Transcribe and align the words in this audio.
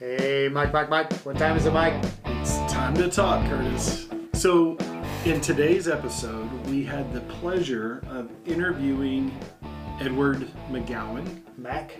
Hey, 0.00 0.48
Mike, 0.52 0.72
Mike, 0.72 0.90
Mike. 0.90 1.12
What 1.20 1.38
time 1.38 1.56
is 1.56 1.66
it, 1.66 1.72
Mike? 1.72 1.94
It's 2.24 2.56
time 2.72 2.94
to 2.94 3.08
talk, 3.08 3.46
Curtis. 3.48 4.08
So, 4.32 4.76
in 5.24 5.40
today's 5.40 5.86
episode, 5.86 6.48
we 6.66 6.82
had 6.84 7.12
the 7.12 7.20
pleasure 7.22 8.02
of 8.08 8.28
interviewing 8.44 9.32
Edward 10.00 10.48
McGowan. 10.70 11.42
Mac. 11.56 11.92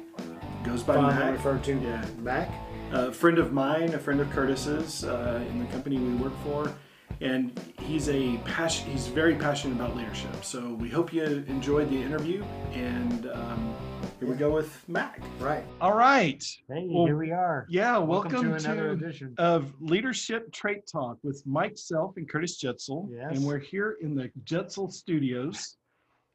Goes 0.65 0.83
by 0.83 0.95
Fondly 0.95 1.15
Mac. 1.15 1.33
referred 1.35 1.63
to 1.65 1.75
Yeah. 1.79 2.05
Mac. 2.19 2.51
A 2.93 3.13
friend 3.13 3.39
of 3.39 3.53
mine, 3.53 3.95
a 3.95 3.99
friend 3.99 4.21
of 4.21 4.29
Curtis's 4.31 5.05
uh, 5.05 5.45
in 5.49 5.59
the 5.61 5.67
company 5.67 5.99
we 5.99 6.15
work 6.17 6.33
for, 6.45 6.73
and 7.21 7.59
he's 7.81 8.09
a 8.09 8.39
passion. 8.39 8.91
He's 8.91 9.07
very 9.07 9.37
passionate 9.37 9.75
about 9.77 9.97
leadership. 9.97 10.45
So 10.45 10.75
we 10.75 10.89
hope 10.89 11.13
you 11.13 11.23
enjoyed 11.47 11.89
the 11.91 12.01
interview, 12.03 12.43
and 12.73 13.31
um, 13.33 13.74
here 14.21 14.29
we 14.29 14.37
go 14.37 14.51
with 14.51 14.89
Mac. 14.89 15.21
Right. 15.41 15.65
All 15.81 15.97
right. 15.97 16.43
Hey, 16.69 16.87
Well, 16.89 17.07
here 17.07 17.17
we 17.17 17.31
are. 17.33 17.67
Yeah, 17.69 17.99
welcome, 17.99 18.43
to 18.43 18.55
another 18.55 18.91
edition. 18.93 19.35
of 19.39 19.73
Leadership 19.81 20.51
Trait 20.53 20.87
Talk 20.91 21.19
with 21.23 21.43
Mike 21.47 21.77
Self 21.77 22.17
and 22.17 22.29
Curtis 22.29 22.61
Jetzel. 22.63 23.09
Yes. 23.11 23.37
And 23.37 23.45
we're 23.45 23.59
here 23.59 23.97
in 24.01 24.15
the 24.15 24.31
Jetzel 24.45 24.91
Studios 24.91 25.77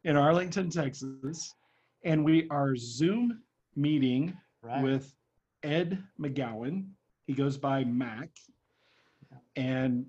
in 0.04 0.16
Arlington, 0.18 0.70
Texas. 0.70 1.56
And 2.04 2.24
we 2.24 2.48
are 2.50 2.76
Zoom 2.76 3.42
meeting 3.76 4.38
Right. 4.62 4.84
with 4.84 5.14
Ed 5.64 6.04
McGowan. 6.20 6.86
He 7.28 7.34
goes 7.34 7.58
by 7.58 7.84
Mac. 7.86 8.30
And 9.56 10.06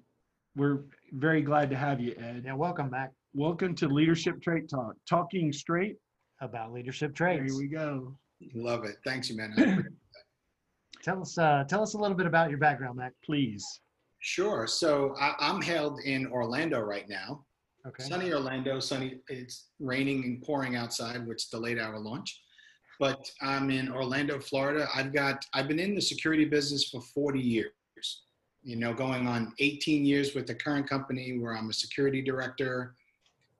we're 0.57 0.81
very 1.13 1.41
glad 1.43 1.71
to 1.71 1.77
have 1.77 2.01
you, 2.01 2.15
Ed. 2.19 2.43
yeah, 2.45 2.55
welcome 2.55 2.91
Mac. 2.91 3.13
Welcome 3.33 3.75
to 3.77 3.89
Leadership 3.89 4.43
Trait 4.43 4.69
Talk. 4.69 4.95
Talking 5.09 5.53
straight. 5.53 5.97
About 6.41 6.73
leadership 6.73 7.17
There 7.17 7.37
traits. 7.39 7.57
we 7.57 7.67
go. 7.67 8.17
Love 8.55 8.85
it. 8.85 8.97
Thanks, 9.05 9.29
you, 9.31 9.37
man. 9.37 9.51
I 9.57 9.61
appreciate 9.63 9.87
it. 9.87 9.93
Tell 11.03 11.21
us, 11.23 11.39
uh, 11.39 11.65
tell 11.69 11.83
us 11.83 11.95
a 11.95 11.99
little 11.99 12.17
bit 12.17 12.27
about 12.27 12.51
your 12.51 12.59
background, 12.59 12.99
Mac. 12.99 13.13
Please. 13.25 13.65
sure. 14.19 14.67
So 14.67 15.15
I, 15.19 15.35
I'm 15.39 15.63
held 15.63 16.01
in 16.01 16.27
Orlando 16.27 16.81
right 16.81 17.09
now. 17.09 17.45
Okay. 17.87 18.03
Sunny 18.05 18.33
Orlando. 18.33 18.81
Sunny. 18.81 19.17
It's 19.29 19.69
raining 19.79 20.25
and 20.25 20.43
pouring 20.43 20.77
outside, 20.77 21.27
which 21.27 21.49
delayed 21.51 21.79
our 21.79 21.99
launch. 21.99 22.43
But 22.99 23.31
I'm 23.41 23.71
in 23.71 23.91
Orlando, 23.91 24.39
Florida. 24.39 24.87
I've 24.95 25.15
got. 25.15 25.43
I've 25.55 25.69
been 25.69 25.79
in 25.79 25.95
the 25.95 26.03
security 26.03 26.45
business 26.45 26.91
for 26.91 27.01
40 27.01 27.41
years. 27.41 27.71
You 28.63 28.77
know, 28.77 28.93
going 28.93 29.27
on 29.27 29.55
18 29.59 30.05
years 30.05 30.35
with 30.35 30.47
the 30.47 30.55
current 30.55 30.87
company 30.87 31.39
where 31.39 31.57
I'm 31.57 31.71
a 31.71 31.73
security 31.73 32.21
director, 32.21 32.95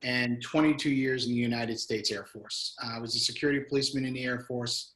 and 0.03 0.41
22 0.41 0.89
years 0.89 1.25
in 1.25 1.31
the 1.31 1.37
United 1.37 1.79
States 1.79 2.11
Air 2.11 2.25
Force. 2.25 2.75
I 2.83 2.99
was 2.99 3.15
a 3.15 3.19
security 3.19 3.61
policeman 3.67 4.05
in 4.05 4.13
the 4.13 4.23
Air 4.23 4.39
Force 4.39 4.93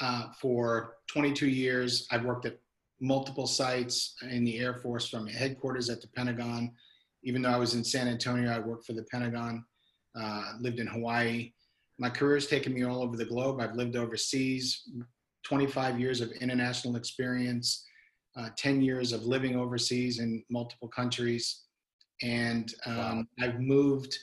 uh, 0.00 0.26
for 0.40 0.96
22 1.08 1.48
years. 1.48 2.06
I've 2.10 2.24
worked 2.24 2.46
at 2.46 2.58
multiple 3.00 3.46
sites 3.46 4.16
in 4.28 4.44
the 4.44 4.58
Air 4.58 4.74
Force 4.74 5.08
from 5.08 5.26
headquarters 5.26 5.88
at 5.88 6.00
the 6.00 6.08
Pentagon. 6.08 6.72
Even 7.22 7.42
though 7.42 7.50
I 7.50 7.58
was 7.58 7.74
in 7.74 7.84
San 7.84 8.08
Antonio, 8.08 8.50
I 8.50 8.58
worked 8.58 8.86
for 8.86 8.92
the 8.92 9.04
Pentagon, 9.04 9.64
uh, 10.18 10.54
lived 10.60 10.80
in 10.80 10.86
Hawaii. 10.86 11.52
My 11.98 12.10
career 12.10 12.36
has 12.36 12.46
taken 12.46 12.74
me 12.74 12.84
all 12.84 13.02
over 13.02 13.16
the 13.16 13.24
globe. 13.24 13.60
I've 13.60 13.74
lived 13.74 13.96
overseas, 13.96 14.88
25 15.44 15.98
years 15.98 16.20
of 16.20 16.30
international 16.32 16.96
experience, 16.96 17.84
uh, 18.36 18.50
10 18.56 18.82
years 18.82 19.12
of 19.12 19.24
living 19.24 19.56
overseas 19.56 20.20
in 20.20 20.44
multiple 20.50 20.88
countries. 20.88 21.64
And 22.22 22.72
um, 22.86 23.28
I've 23.40 23.60
moved 23.60 24.18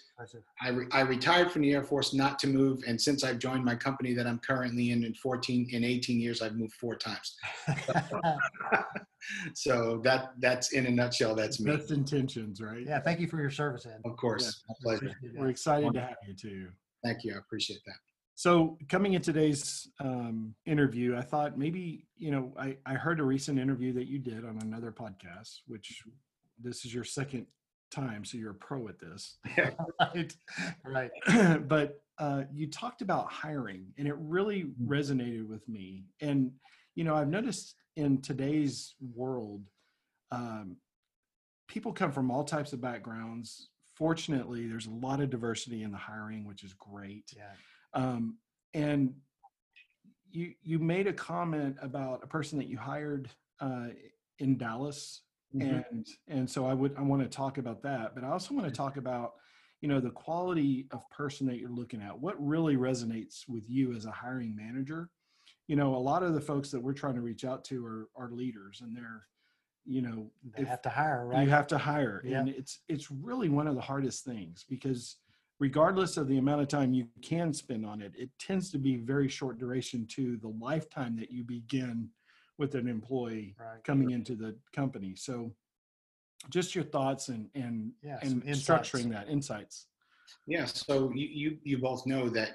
I, 0.62 0.70
re- 0.70 0.88
I 0.92 1.02
retired 1.02 1.52
from 1.52 1.64
the 1.64 1.74
Air 1.74 1.84
Force 1.84 2.14
not 2.14 2.40
to 2.40 2.48
move, 2.48 2.84
and 2.88 3.00
since 3.00 3.24
I've 3.24 3.38
joined 3.38 3.66
my 3.66 3.76
company 3.76 4.14
that 4.14 4.26
I'm 4.26 4.40
currently 4.40 4.92
in 4.92 5.04
in 5.04 5.14
14 5.14 5.68
in 5.72 5.84
18 5.84 6.20
years, 6.20 6.42
I've 6.42 6.56
moved 6.56 6.74
four 6.74 6.96
times. 6.96 7.36
so 9.54 10.00
that 10.06 10.32
that's 10.40 10.72
in 10.72 10.86
a 10.86 10.92
nutshell. 10.92 11.36
That's 11.36 11.60
me. 11.60 11.76
Best 11.76 11.92
intentions, 11.92 12.62
right? 12.62 12.86
yeah, 12.86 13.02
thank 13.02 13.20
you 13.20 13.28
for 13.28 13.42
your 13.42 13.50
service, 13.50 13.86
Ed. 13.86 14.00
Of 14.06 14.16
course, 14.16 14.64
my 14.70 14.76
pleasure. 14.82 15.12
We're 15.36 15.50
excited 15.50 15.94
to 15.94 16.00
have 16.00 16.16
you 16.26 16.34
too. 16.34 16.68
Thank 17.04 17.26
you. 17.26 17.34
I 17.36 17.38
appreciate 17.38 17.82
that. 17.86 17.96
So 18.36 18.78
coming 18.90 19.14
in 19.14 19.22
today's 19.22 19.90
um, 20.00 20.56
interview, 20.66 21.18
I 21.18 21.22
thought 21.22 21.58
maybe 21.58 22.08
you 22.16 22.32
know 22.32 22.54
I, 22.58 22.78
I 22.86 22.94
heard 22.94 23.20
a 23.20 23.24
recent 23.24 23.60
interview 23.60 23.92
that 23.94 24.08
you 24.08 24.20
did 24.20 24.46
on 24.46 24.60
another 24.62 24.94
podcast, 24.94 25.60
which 25.68 26.04
this 26.58 26.86
is 26.86 26.94
your 26.94 27.04
second 27.04 27.48
time, 27.96 28.26
so 28.26 28.38
you're 28.38 28.52
a 28.52 28.56
pro 28.56 28.88
at 28.88 29.00
this. 29.00 29.38
right. 30.00 30.36
Right. 30.84 31.12
but 31.68 32.02
uh, 32.18 32.44
you 32.54 32.68
talked 32.68 33.02
about 33.02 33.32
hiring, 33.32 33.88
and 33.98 34.08
it 34.08 34.16
really 34.18 34.68
resonated 34.84 35.48
with 35.48 35.68
me. 35.68 36.06
And 36.22 36.52
you 36.96 37.04
know 37.04 37.16
I've 37.16 37.30
noticed 37.30 37.76
in 37.96 38.22
today's 38.22 38.96
world, 39.16 39.64
um, 40.32 40.78
people 41.68 41.94
come 41.94 42.12
from 42.12 42.30
all 42.32 42.44
types 42.44 42.74
of 42.74 42.82
backgrounds. 42.82 43.70
Fortunately, 43.96 44.68
there's 44.68 44.88
a 44.88 44.92
lot 44.92 45.22
of 45.22 45.30
diversity 45.30 45.84
in 45.84 45.92
the 45.92 45.98
hiring, 45.98 46.46
which 46.46 46.64
is 46.64 46.74
great 46.74 47.32
Yeah. 47.36 47.54
um, 47.94 48.38
and 48.74 49.14
you 50.32 50.54
you 50.62 50.80
made 50.80 51.08
a 51.08 51.14
comment 51.14 51.78
about 51.82 52.20
a 52.24 52.28
person 52.28 52.58
that 52.60 52.68
you 52.68 52.78
hired 52.78 53.30
uh, 53.62 53.88
in 54.40 54.58
Dallas, 54.58 55.22
Mhm. 55.56 55.86
and 55.90 56.08
and 56.28 56.50
so 56.50 56.66
I 56.66 56.74
would 56.74 56.96
I 56.98 57.02
want 57.02 57.22
to 57.24 57.30
talk 57.30 57.58
about 57.58 57.82
that, 57.84 58.16
but 58.16 58.24
I 58.24 58.30
also 58.30 58.54
want 58.54 58.68
to 58.68 58.74
talk 58.74 58.98
about 58.98 59.34
you 59.82 59.88
know 59.88 60.00
the 60.00 60.12
quality 60.12 60.88
of 60.92 61.10
person 61.10 61.48
that 61.48 61.58
you're 61.60 61.70
looking 61.70 62.02
at. 62.02 62.20
What 62.20 62.36
really 62.46 62.76
resonates 62.78 63.48
with 63.48 63.70
you 63.70 63.94
as 63.94 64.06
a 64.06 64.12
hiring 64.12 64.56
manager? 64.56 65.12
You 65.68 65.76
know, 65.76 65.96
a 65.96 65.98
lot 65.98 66.24
of 66.24 66.34
the 66.34 66.42
folks 66.42 66.72
that 66.72 66.82
we're 66.82 66.94
trying 66.94 67.16
to 67.16 67.22
reach 67.22 67.46
out 67.46 67.64
to 67.66 67.86
are 67.86 68.10
are 68.16 68.32
leaders, 68.32 68.82
and 68.82 68.96
they're 68.96 69.28
you 69.86 70.02
know 70.02 70.32
They 70.56 70.64
have 70.64 70.82
to 70.84 70.90
hire, 70.90 71.28
right? 71.28 71.44
you 71.44 71.50
have 71.52 71.68
to 71.68 71.78
hire 71.78 72.24
and 72.28 72.50
it's 72.50 72.80
it's 72.88 73.12
really 73.12 73.50
one 73.50 73.68
of 73.68 73.76
the 73.76 73.82
hardest 73.82 74.26
things 74.26 74.66
because 74.68 75.18
regardless 75.60 76.18
of 76.18 76.28
the 76.28 76.38
amount 76.38 76.62
of 76.62 76.68
time 76.68 76.94
you 76.94 77.08
can 77.22 77.54
spend 77.54 77.86
on 77.86 78.02
it 78.02 78.14
it 78.18 78.30
tends 78.40 78.72
to 78.72 78.78
be 78.80 78.98
very 78.98 79.28
short 79.30 79.58
duration 79.60 80.06
to 80.08 80.38
the 80.38 80.48
lifetime 80.50 81.16
that 81.16 81.32
you 81.32 81.44
begin 81.44 82.10
with 82.58 82.76
an 82.76 82.88
employee 82.88 83.56
Right. 83.60 83.84
coming 83.84 84.12
into 84.12 84.36
the 84.36 84.56
company 84.74 85.16
so 85.16 85.52
just 86.50 86.76
your 86.76 86.84
thoughts 86.84 87.30
and 87.30 87.50
and 87.56 87.92
Yeah, 88.04 88.20
and 88.22 88.44
insights. 88.44 88.92
structuring 88.92 89.10
that 89.12 89.28
insights 89.30 89.88
Yeah. 90.48 90.66
So 90.66 91.12
you 91.14 91.28
you, 91.42 91.58
you 91.64 91.78
both 91.78 92.06
know 92.06 92.30
that 92.30 92.52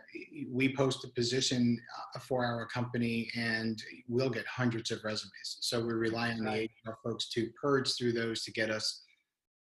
we 0.58 0.74
post 0.74 1.04
a 1.04 1.08
position 1.08 1.80
uh, 2.14 2.18
for 2.20 2.44
our 2.44 2.66
company, 2.66 3.28
and 3.36 3.80
we'll 4.08 4.30
get 4.30 4.46
hundreds 4.46 4.90
of 4.90 4.98
resumes. 5.04 5.48
So 5.60 5.74
we 5.86 5.92
rely 5.92 6.30
on 6.32 6.40
Right. 6.44 6.70
the 6.84 6.90
HR 6.90 6.96
folks 7.04 7.28
to 7.30 7.50
purge 7.62 7.88
through 7.96 8.12
those 8.12 8.42
to 8.44 8.52
get 8.52 8.70
us, 8.70 8.86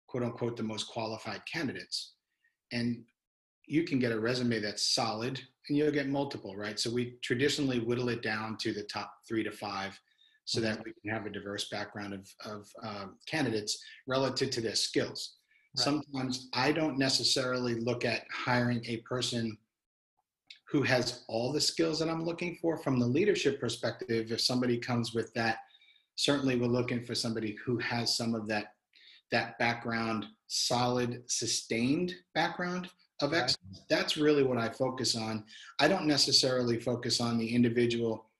quote 0.08 0.22
unquote, 0.24 0.56
the 0.56 0.62
most 0.74 0.84
qualified 0.88 1.42
candidates. 1.52 2.14
And 2.72 3.04
you 3.66 3.82
can 3.84 3.98
get 4.00 4.12
a 4.12 4.18
resume 4.20 4.58
that's 4.60 4.94
solid, 4.94 5.34
and 5.68 5.76
you'll 5.76 5.92
get 6.00 6.08
multiple, 6.08 6.56
right? 6.56 6.78
So 6.78 6.90
we 6.90 7.02
traditionally 7.22 7.78
whittle 7.80 8.08
it 8.08 8.22
down 8.22 8.56
to 8.58 8.72
the 8.72 8.84
top 8.84 9.10
three 9.28 9.44
to 9.44 9.52
five, 9.52 9.92
so 10.44 10.60
that 10.60 10.84
we 10.84 10.92
can 11.00 11.10
have 11.10 11.26
a 11.26 11.30
diverse 11.30 11.68
background 11.68 12.12
of 12.14 12.28
of 12.44 12.68
um, 12.82 13.16
candidates 13.26 13.82
relative 14.06 14.50
to 14.50 14.60
their 14.60 14.74
skills 14.74 15.36
Right. 15.74 15.84
sometimes 15.84 16.50
I 16.52 16.70
don't 16.72 16.98
necessarily 16.98 17.76
look 17.76 18.04
at 18.04 18.24
hiring 18.30 18.84
a 18.84 18.98
person 18.98 19.56
who 20.68 20.82
has 20.82 21.24
all 21.28 21.50
the 21.50 21.60
skills 21.60 21.98
that 21.98 22.10
I'm 22.10 22.24
looking 22.24 22.56
for 22.60 22.76
from 22.76 22.98
the 22.98 23.06
leadership 23.06 23.58
perspective. 23.58 24.32
If 24.32 24.40
somebody 24.42 24.76
comes 24.78 25.14
with 25.14 25.32
that, 25.32 25.58
certainly 26.16 26.56
we're 26.56 26.66
looking 26.66 27.04
for 27.04 27.14
somebody 27.14 27.56
who 27.64 27.78
has 27.78 28.16
some 28.16 28.34
of 28.34 28.46
that 28.48 28.74
that 29.30 29.58
background, 29.58 30.26
solid, 30.48 31.22
sustained 31.26 32.14
background 32.34 32.90
of 33.22 33.32
Right. 33.32 33.44
excellence. 33.44 33.80
That's 33.88 34.18
really 34.18 34.42
what 34.42 34.58
I 34.58 34.68
focus 34.68 35.16
on. 35.16 35.46
I 35.78 35.88
don't 35.88 36.06
necessarily 36.06 36.78
focus 36.78 37.18
on 37.18 37.38
the 37.38 37.54
individual 37.54 38.30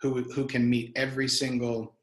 who 0.00 0.22
who 0.32 0.46
can 0.46 0.68
meet 0.68 0.92
every 0.96 1.28
single 1.28 1.96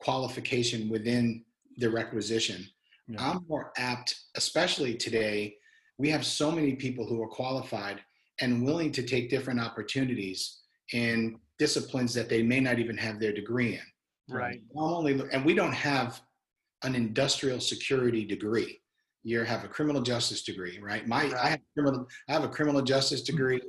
qualification 0.00 0.88
within 0.88 1.44
the 1.78 1.90
requisition. 1.90 2.66
Yeah. 3.08 3.30
I'm 3.30 3.44
more 3.48 3.72
apt, 3.76 4.14
especially 4.36 4.94
today, 4.94 5.56
we 5.96 6.10
have 6.10 6.24
so 6.24 6.50
many 6.50 6.74
people 6.74 7.06
who 7.06 7.22
are 7.22 7.28
qualified 7.28 8.00
and 8.40 8.64
willing 8.64 8.92
to 8.92 9.02
take 9.02 9.30
different 9.30 9.60
opportunities 9.60 10.58
in 10.92 11.38
disciplines 11.58 12.14
that 12.14 12.28
they 12.28 12.42
may 12.42 12.60
not 12.60 12.78
even 12.78 12.96
have 12.96 13.18
their 13.18 13.32
degree 13.32 13.74
in. 13.74 14.34
Right. 14.34 14.60
I'm 14.76 14.78
only, 14.82 15.20
and 15.32 15.44
we 15.44 15.54
don't 15.54 15.72
have 15.72 16.20
an 16.82 16.94
industrial 16.94 17.60
security 17.60 18.24
degree. 18.24 18.80
You 19.24 19.42
have 19.42 19.64
a 19.64 19.68
criminal 19.68 20.02
justice 20.02 20.42
degree, 20.42 20.78
right? 20.80 21.06
My, 21.08 21.32
I 21.36 21.50
have 21.50 21.60
criminal, 21.74 22.06
I 22.28 22.32
have 22.32 22.44
a 22.44 22.48
criminal 22.48 22.82
justice 22.82 23.22
mm-hmm. 23.22 23.36
degree, 23.36 23.60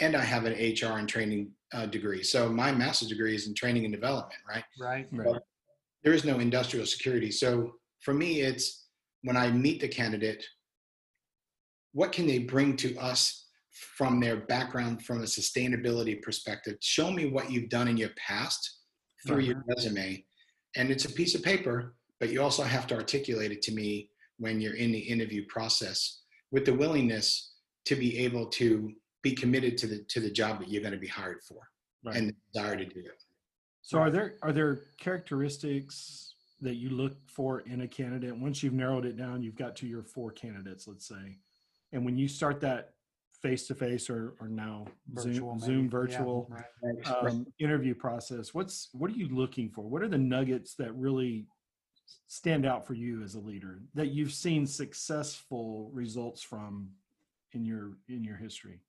and 0.00 0.16
I 0.16 0.22
have 0.22 0.44
an 0.44 0.52
HR 0.52 0.98
and 0.98 1.08
training 1.08 1.52
uh, 1.72 1.86
degree. 1.86 2.22
So 2.22 2.48
my 2.48 2.72
master's 2.72 3.08
degree 3.08 3.34
is 3.34 3.46
in 3.46 3.54
training 3.54 3.84
and 3.84 3.94
development, 3.94 4.40
right? 4.48 4.64
Right. 4.80 5.06
right 5.12 5.40
there 6.02 6.12
is 6.12 6.24
no 6.24 6.38
industrial 6.38 6.86
security. 6.86 7.30
So 7.30 7.74
for 8.00 8.14
me, 8.14 8.40
it's 8.40 8.86
when 9.22 9.36
I 9.36 9.50
meet 9.50 9.80
the 9.80 9.88
candidate, 9.88 10.44
what 11.92 12.12
can 12.12 12.26
they 12.26 12.38
bring 12.38 12.76
to 12.76 12.96
us 12.96 13.46
from 13.70 14.20
their 14.20 14.36
background 14.36 15.04
from 15.04 15.18
a 15.18 15.24
sustainability 15.24 16.20
perspective? 16.22 16.76
Show 16.80 17.10
me 17.10 17.26
what 17.26 17.50
you've 17.50 17.68
done 17.68 17.88
in 17.88 17.96
your 17.96 18.10
past 18.16 18.78
through 19.26 19.40
your 19.40 19.62
resume. 19.68 20.24
And 20.76 20.90
it's 20.90 21.04
a 21.04 21.12
piece 21.12 21.34
of 21.34 21.42
paper, 21.42 21.94
but 22.18 22.30
you 22.30 22.40
also 22.40 22.62
have 22.62 22.86
to 22.88 22.94
articulate 22.94 23.52
it 23.52 23.60
to 23.62 23.72
me 23.72 24.10
when 24.38 24.60
you're 24.60 24.76
in 24.76 24.92
the 24.92 24.98
interview 24.98 25.44
process 25.48 26.22
with 26.50 26.64
the 26.64 26.72
willingness 26.72 27.52
to 27.84 27.96
be 27.96 28.18
able 28.18 28.46
to 28.46 28.92
be 29.22 29.32
committed 29.32 29.76
to 29.78 29.86
the 29.86 29.98
to 30.08 30.20
the 30.20 30.30
job 30.30 30.58
that 30.60 30.68
you're 30.68 30.82
going 30.82 30.94
to 30.94 30.98
be 30.98 31.06
hired 31.06 31.42
for 31.42 31.68
Right. 32.02 32.16
and 32.16 32.28
the 32.30 32.34
desire 32.52 32.76
to 32.76 32.84
do 32.86 33.00
it. 33.00 33.24
So 33.82 33.98
are 33.98 34.10
there 34.10 34.36
are 34.42 34.52
there 34.52 34.80
characteristics 34.98 36.34
that 36.62 36.76
you 36.76 36.90
look 36.90 37.16
for 37.26 37.60
in 37.60 37.82
a 37.82 37.88
candidate 37.88 38.36
once 38.36 38.62
you've 38.62 38.72
narrowed 38.74 39.04
it 39.04 39.16
down, 39.16 39.42
you've 39.42 39.56
got 39.56 39.76
to 39.76 39.86
your 39.86 40.02
four 40.02 40.30
candidates, 40.30 40.86
let's 40.86 41.06
say. 41.06 41.38
And 41.92 42.04
when 42.04 42.16
you 42.16 42.28
start 42.28 42.60
that 42.62 42.94
face 43.42 43.66
to 43.66 43.74
face 43.74 44.08
or 44.10 44.34
or 44.40 44.48
now 44.48 44.86
Virtual, 45.12 45.58
Zoom 45.58 45.60
Zoom 45.60 45.76
maybe. 45.76 45.84
Yeah, 45.84 45.90
virtual 45.90 46.50
right. 46.50 47.06
um, 47.26 47.46
interview 47.58 47.94
process, 47.94 48.54
what's 48.54 48.88
what 48.92 49.10
are 49.10 49.14
you 49.14 49.28
looking 49.28 49.68
for? 49.70 49.82
What 49.82 50.02
are 50.02 50.08
the 50.08 50.18
nuggets 50.18 50.74
that 50.76 50.94
really 50.94 51.46
stand 52.26 52.64
out 52.66 52.86
for 52.86 52.94
you 52.94 53.22
as 53.22 53.34
a 53.34 53.40
leader 53.40 53.82
that 53.94 54.08
you've 54.08 54.32
seen 54.32 54.66
successful 54.66 55.90
results 55.92 56.42
from 56.42 56.90
in 57.52 57.64
your 57.64 57.92
in 58.08 58.24
your 58.24 58.36
history? 58.36 58.80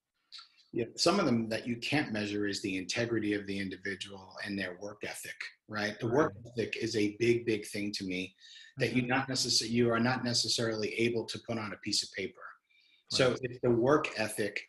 Yeah, 0.73 0.85
some 0.95 1.19
of 1.19 1.25
them 1.25 1.49
that 1.49 1.67
you 1.67 1.75
can't 1.77 2.13
measure 2.13 2.47
is 2.47 2.61
the 2.61 2.77
integrity 2.77 3.33
of 3.33 3.45
the 3.45 3.59
individual 3.59 4.35
and 4.45 4.57
their 4.57 4.77
work 4.81 5.01
ethic, 5.03 5.35
right? 5.67 5.99
The 5.99 6.07
work 6.07 6.33
ethic 6.47 6.77
is 6.77 6.95
a 6.95 7.17
big, 7.19 7.45
big 7.45 7.67
thing 7.67 7.91
to 7.93 8.05
me 8.05 8.33
that 8.77 8.93
you 8.93 9.01
mm-hmm. 9.01 9.09
not 9.09 9.27
necessarily 9.27 9.75
you 9.75 9.91
are 9.91 9.99
not 9.99 10.23
necessarily 10.23 10.93
able 10.93 11.25
to 11.25 11.39
put 11.45 11.59
on 11.59 11.73
a 11.73 11.77
piece 11.77 12.03
of 12.03 12.11
paper. 12.13 12.41
So 13.09 13.35
it's 13.41 13.59
the 13.61 13.69
work 13.69 14.07
ethic 14.17 14.61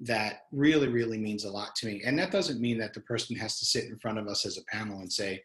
that 0.00 0.44
really, 0.50 0.88
really 0.88 1.18
means 1.18 1.44
a 1.44 1.50
lot 1.50 1.74
to 1.76 1.86
me. 1.86 2.02
And 2.04 2.18
that 2.18 2.30
doesn't 2.30 2.60
mean 2.60 2.78
that 2.78 2.94
the 2.94 3.00
person 3.00 3.36
has 3.36 3.58
to 3.58 3.66
sit 3.66 3.84
in 3.84 3.98
front 3.98 4.18
of 4.18 4.26
us 4.28 4.46
as 4.46 4.56
a 4.56 4.64
panel 4.64 5.00
and 5.00 5.12
say, 5.12 5.42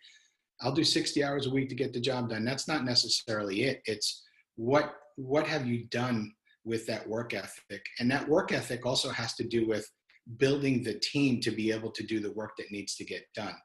I'll 0.61 0.71
do 0.71 0.83
60 0.83 1.23
hours 1.23 1.45
a 1.45 1.51
week 1.51 1.69
to 1.69 1.75
get 1.75 1.93
the 1.93 1.99
job 1.99 2.29
done. 2.29 2.45
That's 2.45 2.67
not 2.67 2.85
necessarily 2.85 3.63
it. 3.63 3.81
It's 3.85 4.23
what 4.55 4.95
what 5.17 5.47
have 5.47 5.67
you 5.67 5.85
done 5.85 6.33
with 6.67 6.85
that 6.87 7.07
work 7.07 7.33
ethic? 7.33 7.83
And 7.99 8.11
that 8.11 8.27
work 8.27 8.51
ethic 8.51 8.85
also 8.85 9.09
has 9.09 9.33
to 9.35 9.47
do 9.47 9.67
with 9.67 9.89
building 10.37 10.83
the 10.83 10.99
team 10.99 11.39
to 11.41 11.51
be 11.51 11.71
able 11.71 11.91
to 11.91 12.03
do 12.03 12.19
the 12.19 12.33
work 12.33 12.51
that 12.57 12.71
needs 12.71 12.95
to 12.97 13.05
get 13.05 13.23
done. 13.33 13.55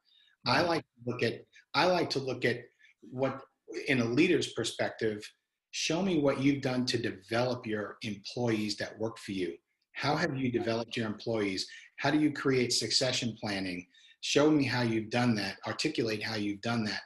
I 0.46 0.62
like 0.62 0.82
to 0.82 1.10
look 1.10 1.22
at 1.22 1.43
I 1.75 1.87
like 1.87 2.10
to 2.10 2.19
look 2.19 2.44
at 2.44 2.60
what 3.00 3.40
in 3.88 4.00
a 4.00 4.04
leader's 4.04 4.52
perspective, 4.52 5.22
show 5.70 6.02
me 6.02 6.20
what 6.20 6.40
you've 6.40 6.62
done 6.62 6.84
to 6.87 6.99
develop 6.99 7.66
your 7.66 7.96
employees 8.02 8.76
that 8.76 8.99
work 8.99 9.19
for 9.19 9.32
you. 9.32 9.54
How 9.93 10.16
have 10.16 10.37
you 10.37 10.50
developed 10.50 10.96
your 10.96 11.06
employees? 11.06 11.66
How 11.99 12.10
do 12.10 12.19
you 12.19 12.32
create 12.32 12.72
succession 12.72 13.37
planning? 13.40 13.87
Show 14.20 14.50
me 14.50 14.64
how 14.64 14.82
you've 14.82 15.10
done 15.10 15.34
that. 15.37 15.56
Articulate 15.66 16.22
how 16.22 16.37
you've 16.37 16.60
done 16.60 16.84
that. 16.84 17.00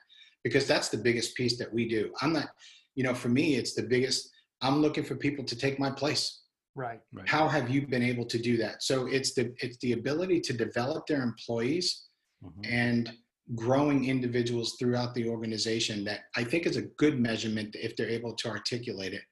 Because 0.44 0.66
that's 0.66 0.88
the 0.88 0.98
biggest 0.98 1.34
piece 1.36 1.58
that 1.58 1.72
we 1.72 1.88
do. 1.88 2.12
I'm 2.20 2.32
not, 2.32 2.48
you 2.94 3.04
know, 3.04 3.14
for 3.14 3.28
me, 3.28 3.56
it's 3.56 3.74
the 3.74 3.82
biggest. 3.82 4.30
I'm 4.62 4.80
looking 4.80 5.04
for 5.04 5.16
people 5.16 5.44
to 5.44 5.56
take 5.56 5.78
my 5.78 5.90
place 5.90 6.42
Right. 6.74 7.00
Right. 7.14 7.26
how 7.26 7.48
have 7.48 7.70
you 7.70 7.86
been 7.86 8.02
able 8.02 8.26
to 8.26 8.38
do 8.38 8.58
that 8.58 8.82
so 8.82 9.06
it's 9.06 9.32
the 9.32 9.54
it's 9.62 9.78
the 9.78 9.92
ability 9.92 10.40
to 10.42 10.52
develop 10.52 11.06
their 11.06 11.22
employees 11.22 12.04
Mhm. 12.44 12.66
and 12.70 13.12
growing 13.54 14.04
individuals 14.04 14.76
throughout 14.78 15.14
the 15.14 15.26
organization 15.26 16.04
that 16.04 16.20
i 16.36 16.44
think 16.44 16.66
is 16.66 16.76
a 16.76 16.82
good 17.02 17.18
measurement 17.18 17.74
if 17.86 17.96
they're 17.96 18.10
able 18.10 18.34
to 18.34 18.48
articulate 18.48 19.14
it 19.14 19.22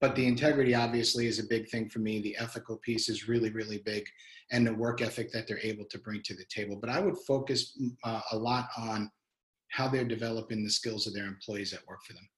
but 0.00 0.16
the 0.16 0.26
integrity 0.26 0.74
obviously 0.74 1.26
is 1.28 1.38
a 1.38 1.44
big 1.54 1.68
thing 1.68 1.88
for 1.88 2.00
me 2.00 2.20
the 2.20 2.36
ethical 2.38 2.76
piece 2.78 3.08
is 3.08 3.28
really 3.28 3.50
really 3.50 3.78
big 3.84 4.04
and 4.50 4.66
the 4.66 4.74
work 4.74 5.00
ethic 5.00 5.30
that 5.30 5.46
they're 5.46 5.60
able 5.72 5.84
to 5.84 5.98
bring 6.00 6.20
to 6.24 6.34
the 6.34 6.44
table 6.46 6.76
but 6.80 6.90
i 6.90 6.98
would 6.98 7.18
focus 7.18 7.78
uh, 8.02 8.20
a 8.32 8.36
lot 8.36 8.68
on 8.76 9.08
how 9.68 9.86
they're 9.86 10.04
developing 10.16 10.64
the 10.64 10.70
skills 10.80 11.06
of 11.06 11.14
their 11.14 11.26
employees 11.26 11.70
that 11.70 11.86
work 11.86 12.02
for 12.04 12.14
them 12.14 12.28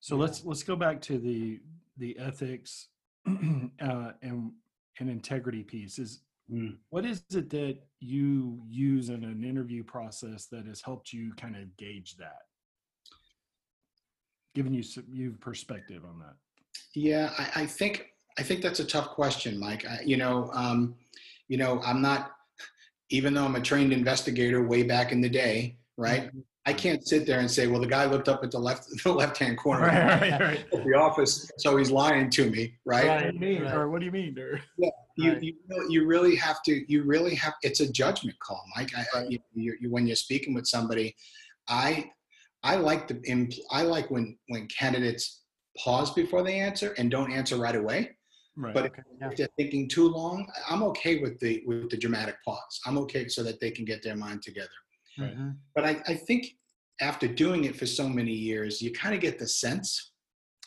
So 0.00 0.16
let's 0.16 0.44
let's 0.46 0.62
go 0.62 0.76
back 0.76 0.96
to 1.02 1.18
the 1.18 1.60
the 1.98 2.16
ethics 2.18 2.88
uh, 3.28 4.12
and 4.22 4.52
and 5.00 5.10
integrity 5.10 5.62
piece. 5.62 5.98
Is 5.98 6.20
Mm. 6.50 6.76
what 6.88 7.04
is 7.04 7.22
it 7.34 7.50
that 7.50 7.76
you 8.00 8.62
use 8.66 9.10
in 9.10 9.22
an 9.22 9.44
interview 9.44 9.84
process 9.84 10.46
that 10.46 10.64
has 10.64 10.80
helped 10.80 11.12
you 11.12 11.34
kind 11.34 11.54
of 11.54 11.76
gauge 11.76 12.16
that, 12.16 12.46
giving 14.54 14.72
you 14.72 14.82
some 14.82 15.04
you 15.12 15.32
perspective 15.32 16.04
on 16.08 16.18
that? 16.20 16.36
Yeah, 16.94 17.32
I, 17.38 17.62
I 17.62 17.66
think 17.66 18.06
I 18.38 18.42
think 18.42 18.62
that's 18.62 18.80
a 18.80 18.84
tough 18.84 19.10
question, 19.10 19.58
Mike. 19.58 19.84
I, 19.84 20.00
you 20.04 20.16
know, 20.16 20.50
um, 20.54 20.94
you 21.48 21.58
know, 21.58 21.82
I'm 21.82 22.00
not, 22.00 22.32
even 23.10 23.34
though 23.34 23.44
I'm 23.44 23.56
a 23.56 23.60
trained 23.60 23.92
investigator 23.92 24.66
way 24.66 24.84
back 24.84 25.12
in 25.12 25.20
the 25.20 25.28
day, 25.28 25.76
right? 25.98 26.30
I 26.68 26.74
can't 26.74 27.06
sit 27.08 27.26
there 27.26 27.40
and 27.40 27.50
say, 27.50 27.66
well, 27.66 27.80
the 27.80 27.86
guy 27.86 28.04
looked 28.04 28.28
up 28.28 28.44
at 28.44 28.50
the 28.50 28.58
left 28.58 28.84
the 29.04 29.10
left 29.10 29.38
hand 29.38 29.56
corner 29.56 29.86
right, 29.86 30.38
right. 30.38 30.66
of 30.74 30.84
the 30.84 30.94
office, 30.94 31.50
so 31.56 31.78
he's 31.78 31.90
lying 31.90 32.28
to 32.30 32.50
me, 32.50 32.74
right? 32.84 33.06
What 33.08 33.20
do 33.30 33.34
you 33.34 33.40
mean? 33.40 33.62
Or 33.66 33.88
what 33.88 34.00
do 34.00 34.04
you 34.04 34.12
mean? 34.12 34.38
Or, 34.38 34.60
You, 35.16 35.32
Right. 35.32 35.42
you 35.42 35.54
really- 35.70 35.92
you 35.94 36.06
really 36.06 36.36
have 36.36 36.62
to 36.66 36.72
you 36.92 37.04
really 37.04 37.34
have 37.36 37.54
it's 37.62 37.80
a 37.80 37.90
judgment 37.90 38.38
call, 38.40 38.62
Mike. 38.76 38.90
I, 39.00 39.04
I, 39.18 39.22
you, 39.32 39.38
you, 39.54 39.76
you- 39.80 39.90
when 39.90 40.06
you're 40.06 40.14
speaking 40.28 40.52
with 40.52 40.66
somebody, 40.66 41.16
I 41.68 42.10
I 42.62 42.74
like 42.76 43.08
the 43.08 43.16
I 43.70 43.82
like 43.94 44.10
when 44.10 44.36
when 44.48 44.66
candidates 44.80 45.44
pause 45.82 46.10
before 46.12 46.42
they 46.42 46.58
answer 46.60 46.92
and 46.98 47.10
don't 47.10 47.32
answer 47.32 47.56
right 47.56 47.76
away. 47.76 48.00
right. 48.56 48.74
But 48.74 48.84
Okay. 48.90 49.02
Yeah. 49.20 49.28
if 49.30 49.36
they're 49.38 49.54
thinking 49.56 49.88
too 49.88 50.08
long, 50.20 50.38
I'm 50.70 50.82
okay 50.90 51.14
with 51.24 51.34
the 51.40 51.62
with 51.66 51.88
the 51.92 51.96
dramatic 51.96 52.36
pause. 52.44 52.74
I'm 52.86 52.98
okay 53.04 53.26
so 53.36 53.42
that 53.44 53.58
they 53.62 53.70
can 53.70 53.86
get 53.86 54.02
their 54.02 54.16
mind 54.16 54.42
together. 54.42 54.78
Right. 55.18 55.36
Mhm. 55.36 55.56
But 55.74 55.84
I, 55.84 56.02
I 56.06 56.14
think 56.14 56.46
after 57.00 57.26
doing 57.28 57.64
it 57.64 57.76
for 57.76 57.86
so 57.86 58.08
many 58.08 58.32
years, 58.32 58.80
you 58.82 58.92
kind 58.92 59.14
of 59.14 59.20
get 59.20 59.38
the 59.38 59.46
sense. 59.48 60.12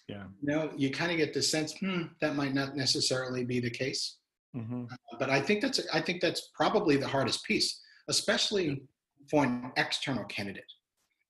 yeah. 0.07 0.25
You 0.42 0.48
know, 0.53 0.71
you 0.75 0.89
kind 0.92 1.12
of 1.12 1.18
get 1.18 1.33
the 1.33 1.42
sense, 1.42 1.74
hmm, 1.80 2.03
that 2.21 2.36
might 2.36 2.53
not 2.53 2.75
necessarily 2.75 3.44
be 3.45 3.59
the 3.59 3.69
case. 3.69 4.18
hmm 4.53 4.86
But 5.19 5.30
I 5.30 5.39
think 5.42 5.62
that's 5.62 5.80
I 5.94 6.01
think 6.01 6.21
that's 6.21 6.50
probably 6.56 6.98
the 6.98 7.07
hardest 7.07 7.44
piece, 7.45 7.80
especially 8.09 8.83
for 9.30 9.44
an 9.45 9.71
external 9.77 10.25
candidate. 10.25 10.71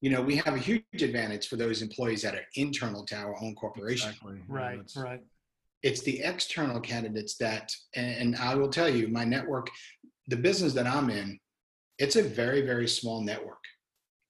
You 0.03 0.09
know, 0.09 0.21
we 0.21 0.35
have 0.37 0.55
a 0.55 0.57
huge 0.69 1.01
advantage 1.09 1.47
for 1.47 1.57
those 1.57 1.81
employees 1.83 2.21
that 2.23 2.33
are 2.35 2.45
internal 2.55 3.05
to 3.05 3.15
our 3.15 3.35
own 3.43 3.53
corporation. 3.55 4.09
Exactly. 4.09 4.39
Right. 4.47 4.77
that's- 4.77 4.95
Right. 4.97 5.21
it's 5.83 6.01
the 6.09 6.17
external 6.31 6.79
candidates 6.79 7.33
that 7.45 7.65
and 7.95 8.35
i 8.49 8.51
will 8.59 8.69
tell 8.79 8.87
you 8.97 9.03
my 9.19 9.25
network 9.35 9.67
the 10.33 10.37
business 10.47 10.73
that 10.77 10.85
i'm 10.95 11.09
in 11.09 11.29
it's 12.01 12.15
a 12.15 12.23
very 12.23 12.61
very 12.61 12.87
small 12.87 13.21
network. 13.21 13.63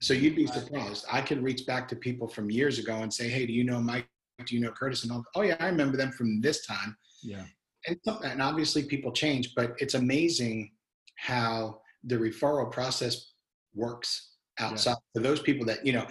So 0.01 0.13
you'd 0.13 0.35
be 0.35 0.47
surprised. 0.47 1.06
I 1.12 1.21
could 1.21 1.44
reach 1.44 1.68
back 1.68 1.88
to 1.89 1.95
people 1.95 2.27
from 2.27 2.50
years 2.50 2.79
ago 2.79 2.96
and 3.03 3.13
say 3.13 3.29
hey 3.29 3.46
do 3.46 3.53
you 3.53 3.63
know 3.63 3.79
mike? 3.79 4.07
Do 4.46 4.55
you 4.55 4.62
know 4.62 4.72
curtis? 4.72 5.03
And 5.03 5.24
oh 5.36 5.41
yeah 5.41 5.55
i 5.60 5.67
remember 5.67 5.98
them 5.98 6.12
from 6.12 6.41
this 6.41 6.65
time. 6.65 6.96
Yeah. 7.24 7.46
and, 7.88 8.00
and 8.24 8.41
obviously 8.41 8.84
people 8.84 9.12
change 9.12 9.53
but 9.55 9.74
it's 9.77 9.93
amazing 9.93 10.72
how 11.17 11.81
the 12.03 12.15
referral 12.15 12.72
process 12.72 13.34
works 13.75 14.31
outside 14.57 14.98
for 15.13 15.22
those 15.22 15.39
people 15.39 15.65
that 15.67 15.86
you 15.86 15.93
know 15.93 16.07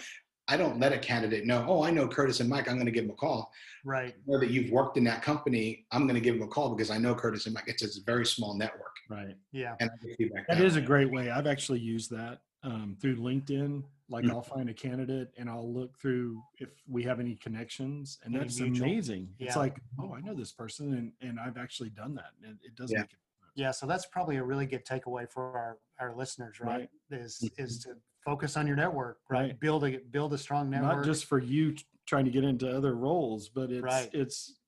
i 0.50 0.56
don't 0.56 0.78
let 0.80 0.92
a 0.92 0.98
candidate 0.98 1.46
know 1.46 1.64
oh 1.68 1.82
i 1.84 1.90
know 1.90 2.06
curtis 2.08 2.40
and 2.40 2.48
mike 2.50 2.68
i'm 2.68 2.74
going 2.74 2.86
to 2.86 2.92
give 2.92 3.04
them 3.04 3.12
a 3.12 3.16
call 3.16 3.50
Right. 3.82 4.14
know 4.26 4.38
that 4.38 4.50
you've 4.50 4.70
worked 4.70 4.98
in 4.98 5.04
that 5.04 5.22
company, 5.22 5.86
I'm 5.90 6.02
going 6.02 6.14
to 6.14 6.20
give 6.20 6.34
them 6.34 6.42
a 6.46 6.50
call 6.50 6.74
because 6.74 6.90
I 6.90 6.98
know 6.98 7.14
Curtis 7.14 7.46
and 7.46 7.54
Mike. 7.54 7.64
It's 7.66 7.96
a 7.96 8.02
very 8.02 8.26
small 8.26 8.52
network, 8.54 8.94
Right. 9.08 9.34
Yeah. 9.52 9.74
and 9.80 9.88
I 9.90 10.06
get 10.06 10.16
feedback. 10.18 10.46
That 10.48 10.58
that 10.58 10.66
is 10.66 10.76
a 10.76 10.82
great 10.82 11.10
way. 11.10 11.30
I've 11.30 11.46
actually 11.46 11.80
used 11.80 12.10
that 12.10 12.40
um, 12.62 12.94
through 13.00 13.16
LinkedIn. 13.16 13.82
Like 14.10 14.26
Mm. 14.26 14.32
I'll 14.32 14.42
find 14.42 14.68
a 14.68 14.74
candidate 14.74 15.32
and 15.38 15.48
I'll 15.48 15.72
look 15.72 15.98
through 15.98 16.42
if 16.58 16.68
we 16.86 17.02
have 17.04 17.20
any 17.20 17.36
connections, 17.36 18.18
and 18.22 18.34
Any 18.34 18.44
that's 18.44 18.60
mutual- 18.60 18.86
amazing. 18.86 19.30
It's 19.38 19.56
like, 19.56 19.80
oh, 19.98 20.12
I 20.12 20.20
know 20.20 20.34
this 20.34 20.52
person, 20.52 20.92
and 20.98 21.12
and 21.26 21.40
I've 21.40 21.56
actually 21.56 21.88
done 21.88 22.14
that, 22.16 22.32
and 22.46 22.58
it 22.62 22.74
does 22.76 22.92
Yeah. 22.92 22.98
make 23.00 23.12
it 23.14 23.18
Yeah. 23.54 23.70
So 23.70 23.86
that's 23.86 24.04
probably 24.04 24.36
a 24.36 24.44
really 24.44 24.66
good 24.66 24.84
takeaway 24.84 25.26
for 25.26 25.44
our, 25.56 25.78
our 25.98 26.14
listeners, 26.14 26.60
right? 26.60 26.90
Is 27.10 27.38
Mm-hmm. 27.42 27.64
is 27.64 27.78
to 27.84 27.94
focus 28.24 28.56
on 28.56 28.66
your 28.66 28.76
network, 28.76 29.18
right? 29.28 29.40
Right. 29.42 29.60
Build 29.60 29.84
a 29.84 29.98
build 30.10 30.32
a 30.32 30.38
strong 30.38 30.70
network. 30.70 30.96
not 30.98 31.04
just 31.04 31.24
for 31.26 31.38
you 31.38 31.72
t- 31.72 31.84
trying 32.06 32.24
to 32.24 32.30
get 32.30 32.44
into 32.44 32.68
other 32.70 32.94
roles, 32.94 33.48
but 33.48 33.70
it's 33.70 33.82
Right. 33.82 34.10
it's 34.12 34.58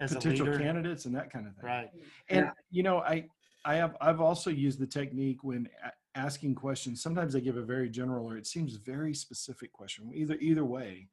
as 0.00 0.14
potential 0.14 0.46
leader. 0.46 0.58
candidates 0.58 1.04
and 1.06 1.14
that 1.14 1.30
kind 1.32 1.46
of 1.46 1.54
thing. 1.56 1.64
Right. 1.64 1.90
And 2.28 2.50
you 2.70 2.82
know, 2.82 2.98
I 2.98 3.28
I 3.64 3.74
have 3.76 3.96
I've 4.00 4.20
also 4.20 4.50
used 4.50 4.78
the 4.78 4.86
technique 4.86 5.42
when 5.44 5.68
asking 6.14 6.54
questions. 6.54 7.02
Sometimes 7.02 7.32
they 7.32 7.40
give 7.40 7.56
a 7.56 7.62
very 7.62 7.88
general 7.88 8.30
or 8.30 8.36
it 8.36 8.46
seems 8.46 8.74
very 8.76 9.14
specific 9.14 9.72
question. 9.72 10.10
Either 10.14 10.36
either 10.40 10.64
way, 10.64 11.08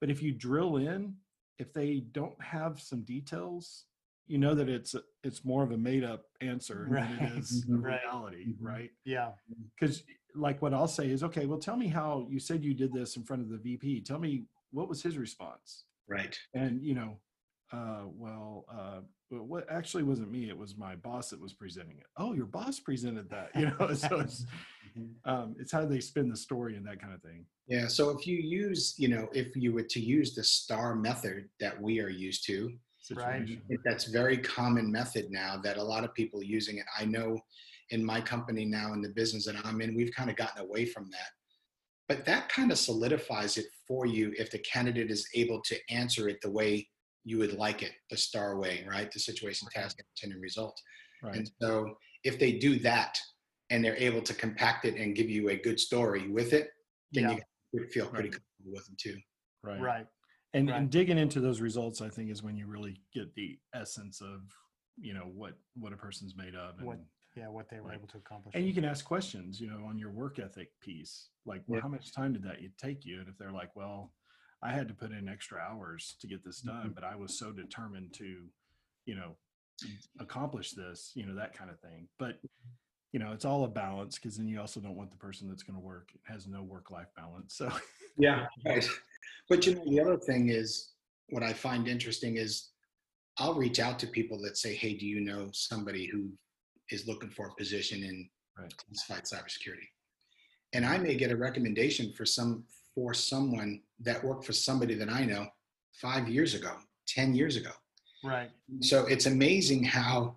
but 0.00 0.10
if 0.10 0.22
you 0.22 0.32
drill 0.32 0.76
in, 0.78 1.16
if 1.58 1.72
they 1.72 2.00
don't 2.00 2.40
have 2.42 2.80
some 2.80 3.02
details, 3.02 3.84
you 4.26 4.38
know 4.38 4.54
that 4.54 4.68
it's 4.68 4.94
it's 5.22 5.44
more 5.44 5.62
of 5.62 5.70
a 5.72 5.76
made 5.76 6.02
up 6.02 6.24
answer 6.40 6.88
than 6.90 7.04
it 7.20 7.38
is 7.38 7.64
a. 7.70 7.74
Reality, 7.76 8.46
Mhm. 8.54 8.56
right? 8.60 8.90
Yeah. 9.04 9.32
Because 9.78 10.02
like 10.34 10.62
what 10.62 10.72
I'll 10.74 10.88
say 10.88 11.10
is, 11.10 11.22
okay, 11.24 11.46
well, 11.46 11.58
tell 11.58 11.76
me 11.76 11.88
how 11.88 12.26
you 12.30 12.38
said 12.40 12.64
you 12.64 12.74
did 12.74 12.92
this 12.92 13.16
in 13.16 13.22
front 13.24 13.42
of 13.42 13.48
the 13.50 13.58
VP. 13.58 14.00
Tell 14.02 14.18
me 14.18 14.44
what 14.70 14.88
was 14.88 15.02
his 15.02 15.18
response 15.18 15.84
Right. 16.08 16.36
and 16.54 16.82
you 16.82 16.94
know 16.94 17.16
uh 17.72 18.02
well 18.06 18.64
uh 18.72 19.00
what 19.30 19.64
actually 19.70 20.02
wasn't 20.02 20.30
me 20.30 20.48
it 20.48 20.56
was 20.56 20.76
my 20.76 20.94
boss 20.96 21.30
that 21.30 21.40
was 21.40 21.52
presenting 21.54 21.96
it 21.98 22.06
oh 22.18 22.32
your 22.34 22.44
boss 22.46 22.80
presented 22.80 23.30
that 23.30 23.50
you 23.54 23.66
know 23.78 23.94
so 23.94 24.20
it's 24.20 24.44
um, 25.24 25.54
it's 25.58 25.72
how 25.72 25.86
they 25.86 26.00
spin 26.00 26.28
the 26.28 26.36
story 26.36 26.76
and 26.76 26.86
that 26.86 27.00
kind 27.00 27.14
of 27.14 27.22
thing. 27.22 27.46
Yeah. 27.66 27.86
So 27.86 28.10
if 28.10 28.26
you 28.26 28.36
use, 28.36 28.94
you 28.98 29.08
know, 29.08 29.26
if 29.32 29.56
you 29.56 29.72
were 29.72 29.84
to 29.84 30.00
use 30.00 30.34
the 30.34 30.44
STAR 30.44 30.94
method 30.94 31.48
that 31.60 31.80
we 31.80 31.98
are 32.00 32.10
used 32.10 32.44
to, 32.48 32.66
Right. 32.66 32.76
Situation. 33.00 33.62
it- 33.70 33.80
that's 33.86 34.04
very 34.04 34.36
common 34.36 34.92
method 34.92 35.30
now 35.30 35.56
that 35.64 35.78
a 35.78 35.82
lot 35.82 36.04
of 36.04 36.12
people 36.12 36.40
are 36.40 36.44
using 36.44 36.76
it. 36.76 36.84
I 36.98 37.06
know 37.06 37.40
in 37.92 38.04
my 38.04 38.20
company 38.20 38.64
now 38.64 38.92
in 38.94 39.02
the 39.02 39.08
business 39.10 39.44
that 39.46 39.54
I'm 39.64 39.80
in, 39.80 39.94
we've 39.94 40.12
kind 40.14 40.30
of 40.30 40.36
gotten 40.36 40.62
away 40.62 40.84
from 40.86 41.08
that. 41.10 41.28
But 42.08 42.24
that 42.24 42.48
kind 42.48 42.72
of 42.72 42.78
solidifies 42.78 43.58
it 43.58 43.66
for 43.86 44.06
you 44.06 44.32
if 44.36 44.50
the 44.50 44.58
candidate 44.58 45.10
is 45.10 45.28
able 45.34 45.60
to 45.62 45.76
answer 45.90 46.28
it 46.28 46.40
the 46.42 46.50
way 46.50 46.88
you 47.24 47.38
would 47.38 47.52
like 47.52 47.82
it, 47.82 47.92
the 48.10 48.16
STAR 48.16 48.58
way, 48.58 48.84
right? 48.88 49.10
The 49.12 49.20
situation, 49.20 49.68
task, 49.72 49.98
action, 50.00 50.32
and 50.32 50.42
result. 50.42 50.78
Right. 51.22 51.36
And 51.36 51.50
so 51.60 51.94
if 52.24 52.38
they 52.38 52.52
do 52.52 52.78
that 52.80 53.16
and 53.70 53.84
they're 53.84 53.96
able 53.96 54.22
to 54.22 54.34
compact 54.34 54.84
it 54.86 54.96
and 54.96 55.14
give 55.14 55.30
you 55.30 55.50
a 55.50 55.56
good 55.56 55.78
story 55.78 56.28
with 56.28 56.52
it, 56.52 56.70
then 57.12 57.24
Yeah. 57.30 57.38
you 57.72 57.86
feel 57.88 58.08
pretty 58.08 58.30
Right. 58.30 58.32
comfortable 58.32 58.72
with 58.72 58.86
them 58.86 58.96
too. 58.98 59.20
Right. 59.62 59.80
Right. 59.80 60.06
And, 60.54 60.68
Right. 60.68 60.78
and 60.78 60.90
digging 60.90 61.18
into 61.18 61.40
those 61.40 61.60
results, 61.60 62.00
I 62.00 62.08
think, 62.08 62.30
is 62.30 62.42
when 62.42 62.56
you 62.56 62.66
really 62.66 63.00
get 63.12 63.32
the 63.34 63.58
essence 63.74 64.20
of, 64.20 64.40
you 64.98 65.14
know, 65.14 65.24
what 65.26 65.54
what 65.74 65.92
a 65.92 65.96
person's 65.96 66.34
made 66.36 66.54
of, 66.54 66.76
and 66.78 66.86
What- 66.86 66.98
Yeah. 67.34 67.48
What 67.48 67.68
they 67.68 67.80
were 67.80 67.88
Right. 67.90 67.98
able 67.98 68.08
to 68.08 68.18
accomplish. 68.18 68.54
and 68.54 68.66
you 68.66 68.74
can 68.74 68.84
ask 68.84 69.04
questions, 69.04 69.60
you 69.60 69.68
know, 69.68 69.84
on 69.86 69.98
your 69.98 70.10
work 70.10 70.38
ethic 70.38 70.78
piece, 70.80 71.28
like, 71.46 71.62
well, 71.66 71.78
Yeah. 71.78 71.82
how 71.82 71.88
much 71.88 72.12
time 72.12 72.32
did 72.32 72.42
that 72.42 72.60
you 72.60 72.70
take 72.76 73.04
you? 73.04 73.20
And 73.20 73.28
if 73.28 73.36
they're 73.38 73.52
like, 73.52 73.74
well, 73.74 74.12
I 74.62 74.72
had 74.72 74.86
to 74.88 74.94
put 74.94 75.12
in 75.12 75.28
extra 75.28 75.58
hours 75.60 76.16
to 76.20 76.26
get 76.26 76.44
this 76.44 76.60
done, 76.60 76.86
Mm-hmm. 76.86 76.92
but 76.92 77.04
I 77.04 77.16
was 77.16 77.38
so 77.38 77.52
determined 77.52 78.12
to, 78.14 78.48
you 79.06 79.14
know, 79.14 79.36
accomplish 80.20 80.72
this, 80.72 81.12
you 81.14 81.26
know, 81.26 81.34
that 81.34 81.54
kind 81.54 81.70
of 81.70 81.80
thing. 81.80 82.08
But 82.18 82.40
you 83.12 83.18
know, 83.18 83.32
it's 83.32 83.44
all 83.44 83.64
a 83.64 83.68
balance 83.68 84.14
because 84.18 84.38
then 84.38 84.48
you 84.48 84.58
also 84.58 84.80
don't 84.80 84.96
want 84.96 85.10
the 85.10 85.18
person 85.18 85.46
that's 85.46 85.62
going 85.62 85.74
to 85.78 85.84
work 85.84 86.08
has 86.22 86.46
no 86.46 86.62
work 86.62 86.90
life 86.90 87.08
balance. 87.14 87.54
So 87.54 87.70
Yeah. 88.16 88.46
Right. 88.64 88.86
But 89.48 89.66
you 89.66 89.74
know, 89.74 89.84
the 89.84 90.00
other 90.00 90.16
thing 90.18 90.48
is 90.48 90.94
what 91.30 91.42
I 91.42 91.52
find 91.52 91.86
interesting 91.88 92.36
is 92.36 92.70
I'll 93.38 93.52
reach 93.54 93.80
out 93.80 93.98
to 93.98 94.06
people 94.06 94.40
that 94.42 94.56
say, 94.56 94.74
Hey, 94.74 94.94
do 94.94 95.04
you 95.06 95.20
know 95.20 95.50
somebody 95.52 96.06
who 96.06 96.30
is 96.90 97.06
looking 97.06 97.30
for 97.30 97.48
a 97.48 97.54
position 97.54 98.02
in 98.02 98.28
Right. 98.58 98.76
classified 98.76 99.24
cybersecurity? 99.24 99.88
And 100.74 100.84
I 100.84 100.98
may 100.98 101.14
get 101.16 101.30
a 101.30 101.36
recommendation 101.36 102.12
for 102.12 102.26
some 102.26 102.66
for 102.94 103.14
someone 103.14 103.82
that 104.00 104.22
worked 104.22 104.44
for 104.44 104.52
somebody 104.52 104.94
that 104.94 105.08
I 105.08 105.24
know 105.24 105.48
five 105.94 106.28
years 106.28 106.52
ago, 106.52 106.76
10 107.06 107.34
years 107.34 107.56
ago. 107.56 107.70
Right. 108.22 108.50
So 108.80 109.06
it's 109.06 109.24
amazing 109.24 109.82
how 109.84 110.36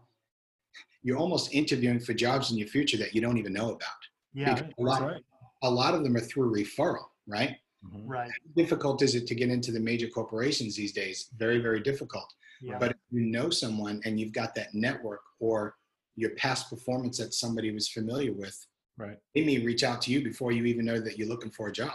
you're 1.03 1.17
almost 1.17 1.53
interviewing 1.53 1.99
for 1.99 2.13
jobs 2.13 2.51
in 2.51 2.57
your 2.57 2.69
future 2.69 2.95
that 2.97 3.13
you 3.13 3.19
don't 3.19 3.37
even 3.37 3.51
know 3.51 3.71
about. 3.71 3.99
Yeah. 4.33 4.53
Because 4.53 4.71
a 4.77 4.81
lot, 4.81 5.01
right. 5.01 5.21
a 5.63 5.69
lot 5.69 5.95
of 5.95 6.03
them 6.03 6.15
are 6.15 6.21
through 6.21 6.53
referral, 6.53 7.09
right? 7.27 7.57
Mhm. 7.83 8.03
Right. 8.07 8.31
difficult 8.55 9.01
is 9.01 9.15
it 9.15 9.27
to 9.27 9.35
get 9.35 9.49
into 9.49 9.71
the 9.73 9.79
major 9.79 10.07
corporations 10.07 10.77
these 10.77 10.93
days? 10.93 11.29
Very, 11.37 11.59
very 11.59 11.81
difficult. 11.81 12.33
Yeah. 12.61 12.79
But 12.79 12.91
if 12.91 12.97
you 13.11 13.19
know 13.19 13.49
someone 13.49 14.01
and 14.05 14.17
you've 14.17 14.31
got 14.31 14.55
that 14.55 14.73
network 14.73 15.21
or 15.39 15.77
your 16.15 16.31
past 16.31 16.69
performance 16.69 17.17
that 17.17 17.33
somebody 17.33 17.71
was 17.71 17.87
familiar 17.89 18.33
with, 18.33 18.65
Right. 18.97 19.17
they 19.33 19.43
may 19.43 19.59
reach 19.59 19.83
out 19.83 20.01
to 20.03 20.11
you 20.11 20.23
before 20.23 20.51
you 20.51 20.65
even 20.65 20.85
know 20.85 20.99
that 20.99 21.17
you're 21.17 21.27
looking 21.27 21.51
for 21.51 21.67
a 21.67 21.71
job. 21.71 21.93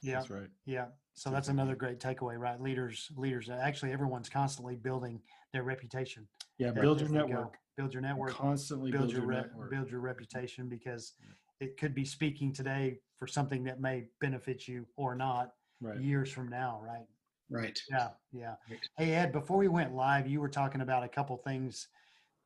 yeah. 0.00 0.14
That's 0.14 0.30
right. 0.30 0.48
Yeah. 0.64 0.86
So 1.14 1.30
that's 1.30 1.48
another 1.48 1.74
great 1.74 1.98
takeaway, 1.98 2.38
right? 2.38 2.60
Leaders, 2.60 3.10
leaders. 3.16 3.50
Actually, 3.50 3.90
everyone's 3.92 4.28
constantly 4.28 4.76
building 4.76 5.20
their 5.52 5.64
reputation. 5.64 6.28
Yeah. 6.58 6.70
Build 6.70 7.00
your 7.00 7.06
as 7.08 7.12
they 7.12 7.18
go. 7.18 7.26
network. 7.26 7.56
Build 7.76 7.92
your 7.92 8.02
network. 8.02 8.30
Constantly 8.30 8.92
build 8.92 9.02
build, 9.08 9.12
your 9.12 9.20
your 9.22 9.28
re- 9.28 9.36
network. 9.48 9.70
build 9.70 9.90
your 9.90 10.00
reputation 10.00 10.68
because 10.68 11.14
it 11.60 11.76
could 11.76 11.94
be 11.94 12.04
speaking 12.04 12.52
today 12.52 13.00
for 13.16 13.26
something 13.26 13.64
that 13.64 13.80
may 13.80 14.06
benefit 14.20 14.68
you 14.68 14.86
or 14.96 15.14
not 15.16 15.52
Right. 15.80 16.00
years 16.00 16.30
from 16.30 16.48
now, 16.48 16.80
right? 16.80 17.06
Right. 17.50 17.78
Yeah, 17.90 18.10
yeah. 18.32 18.54
Right. 18.70 18.78
Hey 18.96 19.14
Ed, 19.14 19.32
before 19.32 19.56
we 19.56 19.68
went 19.68 19.92
live, 19.94 20.26
you 20.28 20.40
were 20.40 20.48
talking 20.48 20.80
about 20.82 21.02
a 21.02 21.08
couple 21.08 21.36
things 21.38 21.88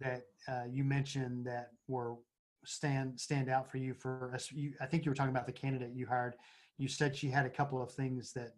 that 0.03 0.23
uh, 0.49 0.65
you 0.71 0.85
mentioned 0.85 1.47
that 1.47 1.71
were 1.89 2.17
stand 2.65 3.19
stand 3.19 3.49
out 3.49 3.71
for 3.71 3.79
you. 3.79 3.95
For 3.95 4.33
us, 4.35 4.51
you, 4.53 4.73
I 4.81 4.87
think 4.87 5.05
you 5.05 5.11
were 5.11 5.15
talking 5.15 5.35
about 5.35 5.47
the 5.47 5.53
candidate 5.53 5.93
you 5.95 6.07
hired. 6.07 6.35
You 6.79 6.89
said 6.89 7.17
she 7.17 7.29
had 7.29 7.47
a 7.47 7.51
couple 7.51 7.83
of 7.83 7.91
things 7.91 8.33
that. 8.35 8.53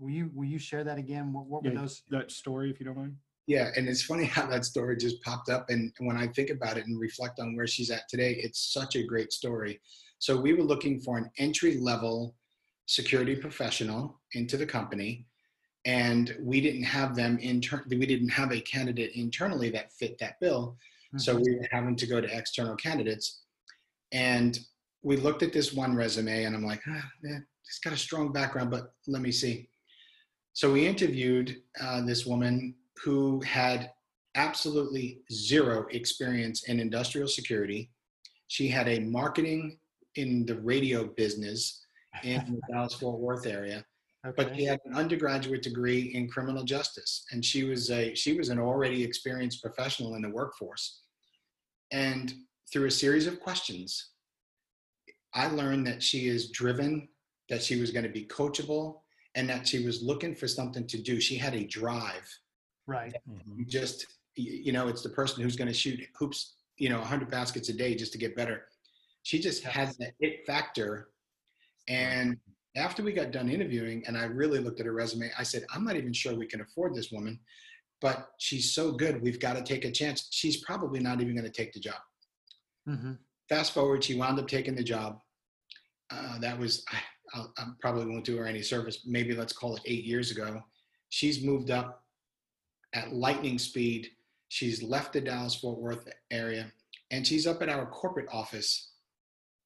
Will 0.00 0.10
you 0.10 0.30
will 0.32 0.44
you 0.44 0.58
share 0.58 0.84
that 0.84 0.98
again? 0.98 1.32
What, 1.32 1.46
what 1.46 1.64
were 1.64 1.70
those? 1.70 2.02
that 2.10 2.30
story, 2.30 2.70
if 2.70 2.78
you 2.78 2.86
don't 2.86 2.96
mind. 2.96 3.16
Yeah. 3.48 3.70
And 3.76 3.88
it's 3.88 4.02
funny 4.02 4.24
how 4.24 4.46
that 4.46 4.64
story 4.64 4.96
just 4.96 5.22
popped 5.22 5.48
up. 5.48 5.70
And 5.70 5.90
when 5.98 6.16
I 6.16 6.28
think 6.28 6.50
about 6.50 6.76
it 6.76 6.86
and 6.86 7.00
reflect 7.00 7.40
on 7.40 7.56
where 7.56 7.66
she's 7.66 7.90
at 7.90 8.08
today, 8.08 8.38
it's 8.42 8.72
such 8.72 8.94
a 8.94 9.02
great 9.02 9.32
story. 9.32 9.80
So 10.18 10.38
we 10.38 10.52
were 10.52 10.62
looking 10.62 11.00
for 11.00 11.16
an 11.16 11.30
entry 11.38 11.78
level 11.78 12.36
security 12.86 13.34
professional 13.34 14.20
into 14.34 14.56
the 14.56 14.66
company. 14.66 15.26
And 15.88 16.36
we 16.38 16.60
didn't 16.60 16.82
have 16.82 17.16
them 17.16 17.38
intern. 17.40 17.82
We 17.88 18.04
didn't 18.04 18.28
have 18.28 18.52
a 18.52 18.60
candidate 18.60 19.12
internally 19.14 19.70
that 19.70 19.90
fit 19.90 20.18
that 20.18 20.38
bill. 20.38 20.76
So 21.16 21.34
Mhm. 21.34 21.44
we 21.46 21.56
were 21.56 21.68
having 21.72 21.96
to 21.96 22.06
go 22.06 22.20
to 22.20 22.36
external 22.36 22.76
candidates. 22.76 23.40
And 24.12 24.60
we 25.00 25.16
looked 25.16 25.42
at 25.42 25.54
this 25.54 25.72
one 25.72 25.96
resume 25.96 26.44
and 26.44 26.54
I'm 26.54 26.62
like, 26.62 26.82
ah, 26.86 27.10
yeah, 27.24 27.38
it's 27.64 27.78
got 27.78 27.94
a 27.94 27.96
strong 27.96 28.32
background, 28.32 28.70
but 28.70 28.92
let 29.06 29.22
me 29.22 29.32
see. 29.32 29.70
So 30.52 30.70
we 30.70 30.86
interviewed 30.86 31.62
uh, 31.80 32.02
this 32.02 32.26
woman 32.26 32.74
who 33.02 33.40
had 33.40 33.94
absolutely 34.34 35.22
zero 35.32 35.86
experience 35.90 36.64
in 36.64 36.80
industrial 36.80 37.28
security. 37.28 37.90
She 38.48 38.68
had 38.68 38.88
a 38.88 38.98
marketing 38.98 39.78
in 40.16 40.44
the 40.44 40.60
radio 40.60 41.06
business 41.06 41.86
in 42.24 42.44
the 42.44 42.60
Dallas 42.70 42.92
Fort 42.92 43.18
Worth 43.20 43.46
area 43.46 43.86
but 44.36 44.54
she 44.56 44.64
had 44.64 44.80
an 44.84 44.94
undergraduate 44.94 45.62
degree 45.62 46.12
in 46.14 46.28
criminal 46.28 46.64
justice 46.64 47.24
and 47.30 47.44
she 47.44 47.64
was 47.64 47.90
a 47.90 48.14
she 48.14 48.36
was 48.36 48.48
an 48.48 48.58
already 48.58 49.02
experienced 49.02 49.62
professional 49.62 50.14
in 50.14 50.22
the 50.22 50.30
workforce. 50.30 51.02
And 51.92 52.34
through 52.72 52.86
a 52.86 52.90
series 52.90 53.26
of 53.26 53.40
questions 53.40 54.10
i 55.34 55.46
learned 55.46 55.86
that 55.86 56.02
she 56.02 56.26
is 56.28 56.50
driven 56.50 57.08
that 57.48 57.62
she 57.62 57.80
was 57.80 57.90
going 57.90 58.04
to 58.04 58.10
be 58.10 58.26
coachable 58.26 59.00
and 59.34 59.48
that 59.48 59.66
she 59.66 59.84
was 59.84 60.02
looking 60.02 60.34
for 60.34 60.48
something 60.48 60.86
to 60.86 60.98
do. 61.00 61.20
She 61.20 61.36
had 61.36 61.54
a 61.54 61.64
drive. 61.64 62.28
Right. 62.86 63.14
Mhm. 63.28 63.66
just 63.68 64.06
you 64.34 64.72
know 64.72 64.88
it's 64.88 65.02
the 65.02 65.08
person 65.10 65.42
who's 65.42 65.56
going 65.56 65.68
to 65.68 65.74
shoot 65.74 66.00
hoops 66.18 66.56
you 66.76 66.88
know 66.88 66.98
100 67.00 67.30
baskets 67.30 67.68
a 67.68 67.72
day 67.72 67.94
just 67.94 68.12
to 68.12 68.18
get 68.18 68.36
better. 68.36 68.66
She 69.22 69.38
just 69.38 69.62
has 69.64 69.96
that 69.98 70.14
it 70.20 70.46
factor 70.46 71.10
and 71.88 72.38
after 72.78 73.02
we 73.02 73.12
got 73.12 73.32
done 73.32 73.48
interviewing 73.48 74.02
and 74.06 74.16
i 74.16 74.24
really 74.24 74.58
looked 74.58 74.80
at 74.80 74.86
her 74.86 74.92
resume 74.92 75.30
i 75.38 75.42
said 75.42 75.64
i'm 75.74 75.84
not 75.84 75.96
even 75.96 76.12
sure 76.12 76.34
we 76.34 76.46
can 76.46 76.60
afford 76.60 76.94
this 76.94 77.10
woman 77.10 77.38
but 78.00 78.30
she's 78.38 78.74
so 78.74 78.92
good 78.92 79.20
we've 79.22 79.40
got 79.40 79.56
to 79.56 79.62
take 79.62 79.84
a 79.84 79.90
chance. 79.90 80.28
She's 80.30 80.58
probably 80.58 81.00
not 81.00 81.20
even 81.20 81.34
going 81.34 81.44
to 81.44 81.50
take 81.50 81.72
the 81.72 81.80
job. 81.80 82.00
Hmm 82.86 83.14
fast 83.48 83.72
forward 83.72 84.04
she 84.04 84.14
wound 84.14 84.38
up 84.38 84.46
taking 84.46 84.74
the 84.74 84.82
job. 84.82 85.20
Uh, 86.10 86.38
that 86.38 86.58
was 86.58 86.84
I, 87.34 87.44
I 87.58 87.64
probably 87.80 88.06
won't 88.06 88.24
do 88.24 88.36
her 88.36 88.46
any 88.46 88.62
service 88.62 89.02
maybe 89.06 89.34
let's 89.34 89.52
call 89.52 89.76
it 89.76 89.82
eight 89.86 90.04
years 90.04 90.30
ago. 90.30 90.62
She's 91.10 91.42
moved 91.42 91.70
up 91.70 92.04
at 92.94 93.12
lightning 93.12 93.58
speed. 93.58 94.08
She's 94.48 94.82
left 94.82 95.12
the 95.12 95.20
dallas 95.20 95.54
fort 95.54 95.78
worth 95.78 96.08
area 96.30 96.72
and 97.10 97.26
she's 97.26 97.46
up 97.46 97.62
at 97.62 97.68
our 97.68 97.86
corporate 97.86 98.28
office 98.30 98.92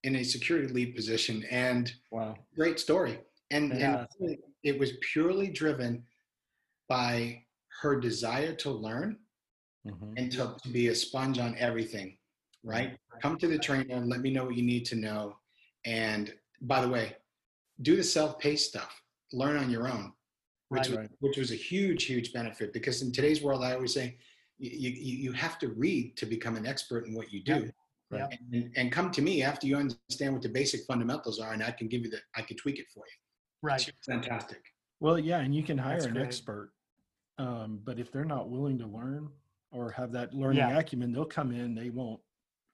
in 0.05 0.17
a 0.17 0.23
security 0.25 0.69
lead 0.69 0.95
position 0.95 1.45
and 1.51 1.93
Wow. 2.11 2.37
great 2.55 2.79
story 2.81 3.21
and, 3.51 3.71
Yeah. 3.79 4.07
and 4.21 4.39
it 4.63 4.79
was 4.79 4.93
purely 5.13 5.49
driven 5.49 6.05
by 6.89 7.45
her 7.81 7.99
desire 8.01 8.55
to 8.57 8.71
learn 8.71 9.19
Mhm. 9.87 10.15
and 10.17 10.33
to, 10.33 10.57
to 10.63 10.69
be 10.69 10.89
a 10.89 10.95
sponge 10.95 11.39
on 11.39 11.57
everything 11.57 12.19
right 12.65 12.97
come 13.21 13.37
to 13.39 13.49
the 13.49 13.59
trainer 13.59 13.95
and 13.97 14.09
let 14.09 14.21
me 14.21 14.31
know 14.31 14.45
what 14.45 14.57
you 14.57 14.63
need 14.63 14.85
to 14.87 14.95
know 14.97 15.37
and 15.85 16.37
by 16.61 16.81
the 16.81 16.89
way 16.89 17.17
do 17.83 17.97
the 17.97 18.05
self-paced 18.05 18.69
stuff 18.69 19.03
learn 19.33 19.57
on 19.57 19.71
your 19.71 19.89
own 19.89 20.13
which, 20.69 20.83
Right. 20.83 20.91
was, 20.91 20.99
Right. 20.99 21.11
which 21.21 21.37
was 21.39 21.51
a 21.51 21.57
huge 21.57 22.05
huge 22.05 22.33
benefit 22.33 22.73
because 22.73 23.03
in 23.03 23.11
today's 23.13 23.43
world 23.43 23.63
i 23.65 23.75
always 23.75 23.93
say 23.95 24.19
you, 24.59 24.91
you, 24.91 25.17
you 25.25 25.33
have 25.33 25.59
to 25.59 25.69
read 25.71 26.17
to 26.19 26.27
become 26.27 26.57
an 26.57 26.67
expert 26.67 27.07
in 27.07 27.15
what 27.15 27.33
you 27.33 27.43
do 27.43 27.73
Yeah. 28.19 28.29
and, 28.53 28.73
and 28.77 28.93
come 28.93 29.11
to 29.13 29.23
me 29.23 29.43
after 29.43 29.67
you 29.67 29.77
understand 29.77 30.33
what 30.35 30.43
the 30.43 30.49
basic 30.49 30.83
fundamentals 30.85 31.41
are 31.41 31.53
and 31.53 31.63
i 31.63 31.71
can 31.71 31.89
give 31.89 32.03
you 32.03 32.11
the 32.11 32.19
i 32.37 32.43
can 32.43 32.57
tweak 32.57 32.79
it 32.79 32.87
for 32.95 33.05
you 33.07 33.13
Right. 33.65 33.81
She 33.81 33.93
fantastic 34.05 34.61
Well, 35.01 35.19
yeah, 35.21 35.39
and 35.39 35.55
you 35.55 35.63
can 35.63 35.79
hire 35.79 35.95
That's 35.95 36.07
an 36.07 36.15
great. 36.15 36.27
expert, 36.27 36.73
um, 37.39 37.81
but 37.85 37.99
if 38.01 38.11
they're 38.11 38.25
not 38.25 38.51
willing 38.51 38.77
to 38.79 38.87
learn 38.87 39.29
or 39.71 39.91
have 39.93 40.11
that 40.13 40.35
learning 40.35 40.59
Yeah. 40.69 40.79
acumen, 40.79 41.13
they'll 41.13 41.25
come 41.25 41.53
in. 41.53 41.73
They 41.75 41.91
won't 41.91 42.21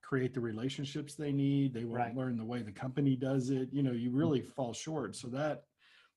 create 0.03 0.33
the 0.33 0.41
relationships 0.41 1.15
they 1.15 1.31
need. 1.33 1.75
They 1.75 1.85
won't 1.85 1.99
Right. 1.99 2.17
learn 2.17 2.39
the 2.39 2.45
way 2.45 2.63
the 2.63 2.73
company 2.73 3.17
does 3.17 3.51
it. 3.51 3.69
You 3.71 3.83
know, 3.83 3.93
you 3.93 4.11
really 4.11 4.41
fall 4.41 4.73
short. 4.73 5.15
So 5.15 5.29
that 5.29 5.65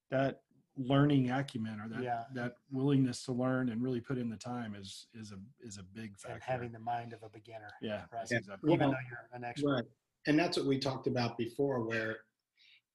that 0.09 0.41
learning 0.77 1.29
acumen 1.31 1.79
or 1.79 1.89
that 1.89 2.01
Yeah. 2.03 2.23
that 2.33 2.55
willingness 2.71 3.25
to 3.25 3.33
learn 3.33 3.69
and 3.69 3.81
really 3.83 3.99
put 3.99 4.17
in 4.17 4.29
the 4.29 4.37
time 4.37 4.73
is 4.75 5.07
is 5.13 5.31
a 5.31 5.39
is 5.59 5.77
a 5.77 5.83
big 5.83 6.17
factor. 6.17 6.33
And 6.35 6.43
having 6.43 6.71
the 6.71 6.79
mind 6.79 7.13
of 7.13 7.23
a 7.23 7.29
beginner. 7.29 7.71
yeah, 7.81 8.05
Right. 8.11 8.27
Yeah. 8.31 8.37
exactly. 8.37 8.73
Even 8.73 8.89
Well, 8.89 8.91
though 8.91 9.09
you're 9.09 9.29
an 9.33 9.43
expert. 9.43 9.67
Right. 9.73 9.85
and 10.27 10.39
that's 10.39 10.57
what 10.57 10.65
we 10.65 10.79
talked 10.79 11.07
about 11.07 11.37
before, 11.37 11.83
where 11.85 12.19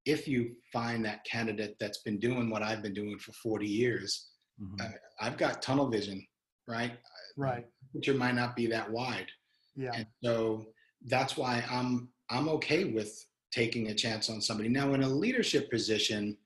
if 0.07 0.27
you 0.29 0.57
find 0.73 1.05
that 1.05 1.25
candidate 1.25 1.77
that's 1.79 1.99
been 1.99 2.19
doing 2.19 2.49
what 2.49 2.63
I've 2.63 2.81
been 2.83 2.95
doing 2.95 3.19
for 3.19 3.33
40 3.33 3.67
years, 3.69 4.31
Mhm. 4.61 4.81
uh, 4.81 4.97
I've 5.21 5.37
got 5.37 5.61
tunnel 5.61 5.89
vision, 5.91 6.25
right? 6.67 6.99
Right. 7.37 7.67
Picture 7.93 8.15
might 8.15 8.35
not 8.37 8.55
be 8.57 8.67
that 8.69 8.91
wide. 8.91 9.31
Yeah. 9.75 9.91
And 9.95 10.07
so 10.23 10.73
that's 11.03 11.37
why 11.37 11.63
I'm 11.71 12.13
I'm 12.31 12.49
okay 12.49 12.85
with 12.93 13.25
taking 13.53 13.89
a 13.91 13.95
chance 13.95 14.29
on 14.31 14.41
somebody. 14.41 14.69
Now, 14.69 14.95
in 14.95 15.03
a 15.05 15.09
leadership 15.09 15.71
position, 15.71 16.37
I- 16.37 16.46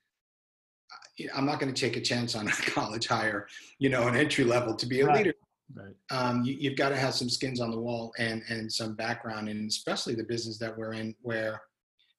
I'm 1.34 1.46
not 1.46 1.60
going 1.60 1.72
to 1.72 1.80
take 1.80 1.96
a 1.96 2.00
chance 2.00 2.34
on 2.34 2.46
a 2.48 2.50
college 2.76 3.06
hire, 3.06 3.46
you 3.78 3.88
know, 3.88 4.06
an 4.08 4.16
entry 4.16 4.44
level 4.44 4.74
to 4.76 4.86
be 4.86 5.00
a 5.00 5.06
Right. 5.06 5.16
leader. 5.18 5.34
Right. 5.74 5.94
Um, 6.10 6.42
you, 6.44 6.54
you've 6.58 6.76
got 6.76 6.88
to 6.88 6.96
have 6.96 7.14
some 7.14 7.28
skins 7.28 7.60
on 7.60 7.70
the 7.70 7.78
wall 7.80 8.12
and 8.18 8.42
and 8.48 8.70
some 8.72 8.96
background, 8.96 9.48
and 9.48 9.68
especially 9.68 10.14
the 10.16 10.24
business 10.24 10.58
that 10.58 10.76
we're 10.76 10.94
in, 10.94 11.14
where 11.22 11.60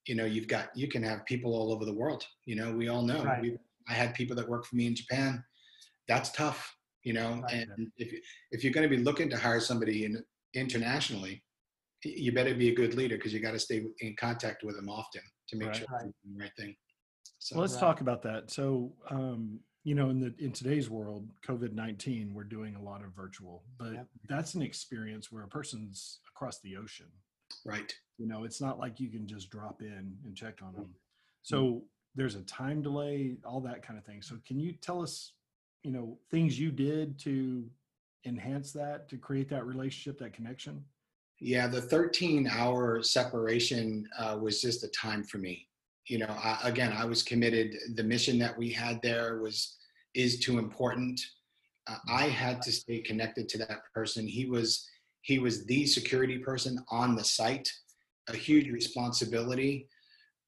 you 0.08 0.16
know 0.16 0.26
you've 0.26 0.48
got 0.48 0.70
you 0.76 0.88
can 0.88 1.04
have 1.04 1.26
people 1.26 1.54
all 1.54 1.74
over 1.74 1.84
the 1.84 1.94
world. 1.94 2.24
You 2.46 2.56
know, 2.56 2.72
we 2.74 2.88
all 2.88 3.02
know. 3.04 3.24
Right. 3.26 3.42
We, 3.42 3.58
I 3.90 3.94
had 3.94 4.14
people 4.14 4.36
that 4.38 4.48
work 4.48 4.64
for 4.66 4.76
me 4.78 4.88
in 4.88 4.96
Japan. 4.96 5.44
That's 6.08 6.32
tough, 6.32 6.74
you 7.04 7.12
know. 7.14 7.42
Right. 7.44 7.68
And 7.78 7.92
if 7.98 8.14
if 8.52 8.64
you're 8.64 8.72
going 8.74 8.90
to 8.90 8.96
be 8.98 9.04
looking 9.04 9.30
to 9.32 9.38
hire 9.38 9.60
somebody 9.60 10.06
in, 10.06 10.24
internationally, 10.54 11.44
you 12.06 12.32
better 12.32 12.56
be 12.56 12.70
a 12.70 12.76
good 12.76 12.94
leader 12.96 13.18
because 13.18 13.34
you 13.34 13.42
got 13.42 13.52
to 13.52 13.60
stay 13.60 13.84
in 14.00 14.16
contact 14.16 14.64
with 14.64 14.76
them 14.78 14.88
often 14.90 15.22
to 15.50 15.58
make 15.58 15.74
sure 15.74 15.86
Right. 15.92 16.06
the 16.24 16.40
right 16.44 16.52
thing. 16.58 16.74
So 17.40 17.56
Well, 17.56 17.62
let's 17.62 17.74
Right. 17.74 17.80
talk 17.80 18.02
about 18.02 18.22
that. 18.24 18.52
So, 18.52 18.96
um, 19.10 19.60
you 19.84 19.96
know, 19.96 20.10
in 20.12 20.20
the 20.20 20.36
in 20.38 20.52
today's 20.52 20.90
world, 20.90 21.32
COVID 21.42 21.74
nineteen, 21.74 22.34
we're 22.34 22.44
doing 22.44 22.76
a 22.76 22.82
lot 22.82 23.04
of 23.04 23.14
virtual, 23.14 23.64
but 23.78 23.94
Yep. 23.94 24.08
that's 24.26 24.54
an 24.54 24.62
experience 24.62 25.32
where 25.32 25.44
a 25.44 25.48
person's 25.48 26.20
across 26.28 26.60
the 26.62 26.78
ocean. 26.78 27.12
right. 27.66 27.94
You 28.18 28.28
know, 28.28 28.44
it's 28.46 28.62
not 28.62 28.80
like 28.80 29.00
you 29.00 29.10
can 29.10 29.28
just 29.28 29.50
drop 29.50 29.82
in 29.82 30.18
and 30.24 30.38
check 30.38 30.62
on 30.62 30.74
them. 30.74 30.84
Mm-hmm. 30.86 30.94
So 31.42 31.86
there's 32.16 32.36
a 32.36 32.44
time 32.44 32.82
delay, 32.82 33.38
all 33.44 33.60
that 33.62 33.82
kind 33.84 34.00
of 34.00 34.06
thing. 34.06 34.22
So 34.22 34.38
can 34.46 34.58
you 34.60 34.72
tell 34.74 35.02
us, 35.02 35.34
you 35.84 35.92
know, 35.92 36.18
things 36.30 36.58
you 36.60 36.72
did 36.72 37.18
to 37.20 37.70
enhance 38.26 38.72
that, 38.74 39.10
to 39.10 39.18
create 39.18 39.50
that 39.50 39.66
relationship, 39.66 40.18
that 40.20 40.32
connection? 40.34 40.86
Yeah, 41.40 41.68
the 41.68 41.82
13 41.82 42.48
hour 42.48 43.02
separation 43.04 44.08
uh, 44.18 44.38
was 44.40 44.62
just 44.62 44.84
a 44.84 44.88
time 44.90 45.24
for 45.24 45.40
me. 45.40 45.68
You 46.08 46.20
know, 46.20 46.36
I, 46.44 46.60
again, 46.64 46.94
I 46.94 47.06
was 47.06 47.24
committed. 47.24 47.76
The 47.96 48.04
mission 48.04 48.40
that 48.40 48.58
we 48.58 48.72
had 48.72 49.02
there 49.02 49.40
was 49.40 49.78
is 50.14 50.40
too 50.40 50.58
important. 50.58 51.22
Uh, 51.88 51.98
I 52.10 52.24
had 52.24 52.62
to 52.64 52.72
stay 52.72 53.00
connected 53.00 53.48
to 53.50 53.58
that 53.60 53.82
person. 53.94 54.28
He 54.28 54.46
was 54.46 54.88
he 55.22 55.38
was 55.38 55.66
the 55.66 55.86
security 55.86 56.40
person 56.40 56.80
on 56.90 57.16
the 57.16 57.24
site, 57.24 57.70
a 58.28 58.36
huge 58.36 58.70
responsibility. 58.70 59.88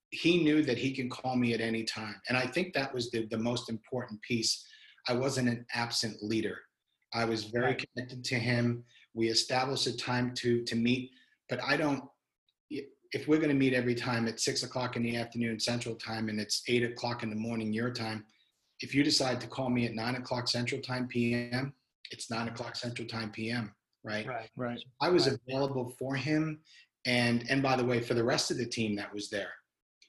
He 0.09 0.43
knew 0.43 0.63
that 0.63 0.77
he 0.77 0.91
can 0.91 1.09
call 1.09 1.35
me 1.35 1.53
at 1.53 1.61
any 1.61 1.83
time, 1.83 2.15
and 2.27 2.37
I 2.37 2.47
think 2.47 2.73
that 2.73 2.93
was 2.93 3.11
the 3.11 3.27
the 3.27 3.37
most 3.37 3.69
important 3.69 4.21
piece. 4.21 4.65
I 5.07 5.13
wasn't 5.13 5.49
an 5.49 5.65
absent 5.73 6.23
leader. 6.23 6.57
I 7.13 7.25
was 7.25 7.43
very 7.45 7.75
connected 7.75 8.23
to 8.25 8.35
him 8.35 8.83
we 9.13 9.29
established 9.29 9.87
a 9.87 9.95
time 9.95 10.33
to 10.33 10.63
to 10.63 10.75
meet 10.75 11.11
but 11.49 11.59
i 11.63 11.77
don't 11.77 12.03
if 13.13 13.27
we're 13.27 13.37
going 13.37 13.49
to 13.49 13.55
meet 13.55 13.73
every 13.73 13.95
time 13.95 14.27
at 14.27 14.39
six 14.39 14.63
o'clock 14.63 14.95
in 14.95 15.03
the 15.03 15.15
afternoon 15.15 15.59
central 15.59 15.95
time 15.95 16.29
and 16.29 16.39
it's 16.39 16.63
eight 16.67 16.83
o'clock 16.83 17.23
in 17.23 17.29
the 17.29 17.35
morning 17.35 17.71
your 17.71 17.91
time 17.91 18.25
if 18.81 18.93
you 18.93 19.03
decide 19.03 19.39
to 19.39 19.47
call 19.47 19.69
me 19.69 19.85
at 19.85 19.93
nine 19.93 20.15
o'clock 20.15 20.47
central 20.47 20.81
time 20.81 21.07
pm 21.07 21.73
it's 22.11 22.29
nine 22.29 22.47
o'clock 22.47 22.75
central 22.75 23.07
time 23.07 23.29
pm 23.31 23.73
right, 24.03 24.27
Right. 24.27 24.49
Right. 24.55 24.79
i 25.01 25.09
was 25.09 25.27
Right. 25.27 25.37
available 25.47 25.95
for 25.99 26.15
him 26.15 26.59
and 27.05 27.45
and 27.49 27.61
by 27.61 27.75
the 27.75 27.85
way 27.85 27.99
for 28.01 28.13
the 28.15 28.23
rest 28.23 28.51
of 28.51 28.57
the 28.57 28.65
team 28.65 28.95
that 28.95 29.13
was 29.13 29.29
there 29.29 29.53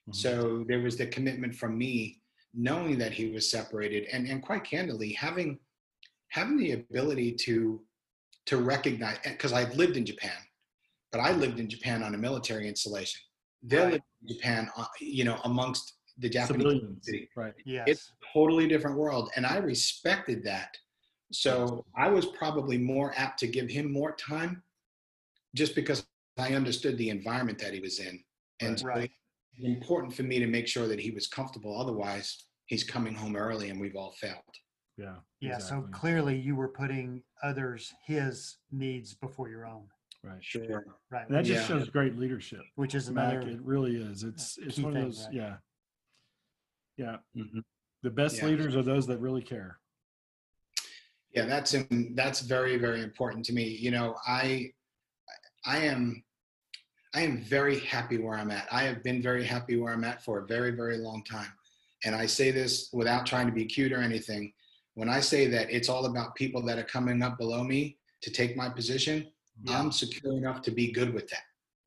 Mhm. 0.09 0.15
so 0.17 0.65
there 0.69 0.81
was 0.81 0.97
the 0.97 1.07
commitment 1.07 1.55
from 1.55 1.79
me 1.79 2.21
knowing 2.53 2.99
that 2.99 3.13
he 3.13 3.27
was 3.31 3.51
separated 3.51 4.05
and 4.13 4.27
and 4.29 4.43
quite 4.43 4.65
candidly 4.65 5.13
having 5.13 5.59
having 6.29 6.57
the 6.59 6.73
ability 6.73 7.33
to 7.33 7.85
to 8.47 8.59
recognize 8.59 9.17
because 9.25 9.53
I've 9.55 9.75
lived 9.75 9.97
in 9.97 10.05
Japan, 10.05 10.37
but 11.15 11.21
I 11.21 11.31
lived 11.31 11.61
in 11.61 11.69
Japan 11.69 12.03
on 12.03 12.13
a 12.17 12.19
military 12.19 12.67
installation. 12.67 13.21
They 13.63 13.77
Right. 13.79 13.93
lived 13.93 14.05
in 14.23 14.29
Japan, 14.37 14.69
uh, 14.77 14.87
you 15.01 15.23
know, 15.23 15.41
amongst 15.45 15.95
the 16.19 16.29
Japanese 16.29 16.63
Civilians. 16.63 17.07
city. 17.07 17.31
Right. 17.37 17.55
Yes. 17.65 17.85
It's 17.87 18.09
a 18.11 18.33
totally 18.33 18.67
different 18.67 18.97
world, 18.99 19.31
and 19.37 19.47
I 19.47 19.59
respected 19.59 20.43
that. 20.43 20.77
So 21.33 21.87
I 21.97 22.09
was 22.09 22.27
probably 22.27 22.79
more 22.79 23.15
apt 23.17 23.39
to 23.41 23.47
give 23.47 23.69
him 23.71 23.93
more 23.93 24.17
time, 24.17 24.65
just 25.55 25.77
because 25.77 26.05
I 26.37 26.55
understood 26.55 26.99
the 26.99 27.11
environment 27.11 27.61
that 27.61 27.73
he 27.73 27.79
was 27.81 28.01
in, 28.01 28.25
and 28.61 28.79
so 28.81 28.87
Right. 28.87 29.11
it's 29.57 29.65
important 29.65 30.15
for 30.15 30.25
me 30.25 30.41
to 30.41 30.49
make 30.49 30.67
sure 30.67 30.89
that 30.89 30.99
he 30.99 31.13
was 31.13 31.29
comfortable. 31.29 31.79
Otherwise, 31.81 32.47
he's 32.67 32.83
coming 32.83 33.15
home 33.15 33.37
early, 33.37 33.71
and 33.71 33.81
we've 33.81 33.95
all 33.95 34.13
failed. 34.13 34.43
Yeah. 34.97 35.21
yeah. 35.41 35.55
exactly. 35.57 35.93
So 35.93 35.99
clearly 35.99 36.39
you 36.39 36.57
were 36.57 36.69
putting 36.69 37.23
others, 37.43 37.93
his 38.05 38.59
needs 38.73 39.15
before 39.15 39.49
your 39.49 39.65
own. 39.67 39.89
Right. 40.25 40.43
Sure. 40.43 40.85
Right. 41.11 41.27
And 41.29 41.37
that 41.37 41.45
just 41.45 41.69
Yeah. 41.69 41.79
shows 41.79 41.89
great 41.91 42.17
leadership. 42.17 42.63
Which 42.77 42.95
is 42.95 43.11
Mac, 43.11 43.35
another, 43.35 43.51
it 43.51 43.61
really 43.61 43.97
is. 43.97 44.23
It's 44.25 44.57
it's 44.59 44.77
key 44.77 44.83
one 44.83 44.97
of 44.97 45.03
thing, 45.03 45.05
those. 45.11 45.25
right? 45.27 45.35
Yeah. 45.35 45.57
Yeah. 46.97 47.17
Mhm. 47.37 47.63
The 48.03 48.11
best 48.11 48.39
Yeah. 48.39 48.47
leaders 48.47 48.75
are 48.75 48.83
those 48.83 49.07
that 49.09 49.19
really 49.19 49.43
care. 49.43 49.79
Yeah, 51.33 51.45
that's 51.47 51.75
um, 51.75 52.15
that's 52.15 52.41
very 52.41 52.79
very 52.79 53.03
important 53.03 53.45
to 53.47 53.53
me. 53.53 53.69
You 53.69 53.91
know, 53.91 54.17
I 54.27 54.73
I 55.67 55.79
am 55.81 56.25
I 57.13 57.21
am 57.23 57.43
very 57.43 57.79
happy 57.81 58.17
where 58.19 58.37
I'm 58.39 58.51
at. 58.51 58.67
I 58.73 58.85
have 58.85 59.03
been 59.03 59.21
very 59.23 59.45
happy 59.45 59.77
where 59.77 59.93
I'm 59.93 60.05
at 60.05 60.25
for 60.25 60.39
a 60.39 60.47
very 60.47 60.71
very 60.71 60.97
long 60.97 61.23
time. 61.25 61.53
And 62.05 62.15
I 62.15 62.27
say 62.27 62.51
this 62.51 62.91
without 62.93 63.27
trying 63.27 63.47
to 63.47 63.53
be 63.53 63.67
cute 63.67 63.93
or 63.93 64.01
anything. 64.01 64.53
When 64.95 65.09
I 65.09 65.21
say 65.21 65.49
that 65.49 65.71
it's 65.71 65.89
all 65.89 66.07
about 66.07 66.35
people 66.35 66.63
that 66.63 66.79
are 66.79 66.85
coming 66.85 67.21
up 67.23 67.37
below 67.37 67.63
me 67.65 67.99
to 68.23 68.31
take 68.31 68.57
my 68.57 68.69
position, 68.69 69.31
Yeah. 69.63 69.79
I'm 69.81 69.93
secure 69.93 70.37
enough 70.37 70.63
to 70.63 70.71
be 70.71 70.91
good 70.93 71.15
with 71.15 71.29
that. 71.29 71.43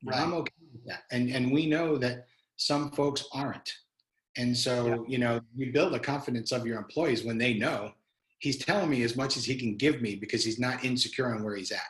Right. 0.06 0.20
I'm 0.20 0.34
okay 0.34 0.54
with 0.72 0.86
that. 0.86 1.04
And 1.12 1.30
and 1.30 1.52
we 1.52 1.66
know 1.68 1.98
that 1.98 2.26
some 2.56 2.92
folks 2.92 3.26
aren't. 3.34 3.72
And 4.38 4.56
so, 4.56 5.04
you 5.08 5.18
know, 5.18 5.42
you 5.56 5.72
build 5.74 5.94
the 5.94 6.00
confidence 6.00 6.52
of 6.52 6.66
your 6.68 6.78
employees 6.78 7.24
when 7.24 7.38
they 7.40 7.54
know 7.56 7.92
he's 8.40 8.58
telling 8.64 8.90
me 8.90 9.02
as 9.02 9.16
much 9.16 9.36
as 9.36 9.44
he 9.46 9.56
can 9.58 9.76
give 9.78 10.00
me 10.02 10.16
because 10.16 10.46
he's 10.46 10.60
not 10.60 10.84
insecure 10.86 11.34
on 11.34 11.44
where 11.44 11.56
he's 11.56 11.72
at. 11.72 11.82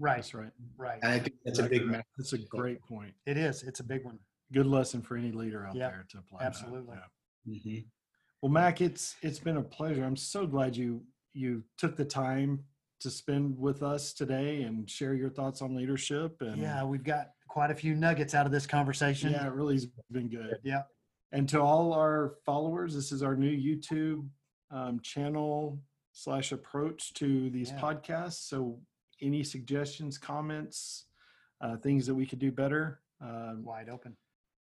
right. 0.00 0.16
That's 0.16 0.34
right. 0.34 0.50
Right. 0.76 0.98
And 1.02 1.12
I 1.12 1.18
think 1.20 1.36
that's 1.44 1.60
a 1.60 1.68
big 1.68 1.86
message. 1.86 2.04
That's 2.18 2.32
a 2.32 2.38
great 2.38 2.82
point. 2.82 3.14
It 3.26 3.36
is. 3.36 3.62
It's 3.62 3.78
a 3.80 3.84
big 3.84 4.04
one. 4.04 4.18
Good 4.52 4.66
lesson 4.66 5.00
for 5.00 5.16
any 5.16 5.30
leader 5.30 5.64
out 5.66 5.76
Yeah, 5.76 5.90
there 5.90 6.04
to 6.10 6.18
apply. 6.18 6.40
that. 6.40 6.46
absolutely. 6.46 6.96
Yeah. 7.46 7.54
Mm-hmm. 7.54 7.78
Well, 8.42 8.50
Mac, 8.52 8.80
it's 8.80 9.14
it's 9.22 9.38
been 9.38 9.56
a 9.58 9.62
pleasure. 9.62 10.04
I'm 10.04 10.16
so 10.16 10.44
glad 10.46 10.76
you 10.76 11.04
you 11.34 11.62
took 11.78 11.96
the 11.96 12.04
time 12.04 12.64
to 13.02 13.10
spend 13.10 13.58
with 13.58 13.82
us 13.82 14.12
today 14.12 14.62
and 14.62 14.88
share 14.88 15.14
your 15.14 15.30
thoughts 15.30 15.62
on 15.62 15.74
leadership. 15.74 16.40
And 16.40 16.60
Yeah. 16.60 16.84
We've 16.84 17.04
got 17.04 17.32
quite 17.48 17.70
a 17.70 17.74
few 17.74 17.94
nuggets 17.94 18.34
out 18.34 18.46
of 18.46 18.52
this 18.52 18.66
conversation. 18.66 19.32
yeah, 19.32 19.46
it 19.46 19.52
really 19.52 19.74
has 19.74 19.86
been 20.10 20.28
good. 20.28 20.58
Yeah. 20.62 20.82
And 21.32 21.48
to 21.50 21.60
all 21.60 21.92
our 21.92 22.34
followers, 22.44 22.94
this 22.94 23.12
is 23.12 23.22
our 23.22 23.36
new 23.36 23.50
YouTube 23.50 24.26
um, 24.70 25.00
channel 25.00 25.78
slash 26.12 26.52
approach 26.52 27.12
to 27.14 27.50
these 27.50 27.70
Yeah. 27.70 27.80
podcasts. 27.80 28.48
So, 28.48 28.80
any 29.20 29.44
suggestions, 29.44 30.18
comments, 30.18 31.06
uh, 31.60 31.76
things 31.76 32.06
that 32.06 32.14
we 32.14 32.26
could 32.26 32.38
do 32.40 32.50
better? 32.50 33.00
Uh, 33.20 33.54
Wide 33.58 33.88
open. 33.88 34.16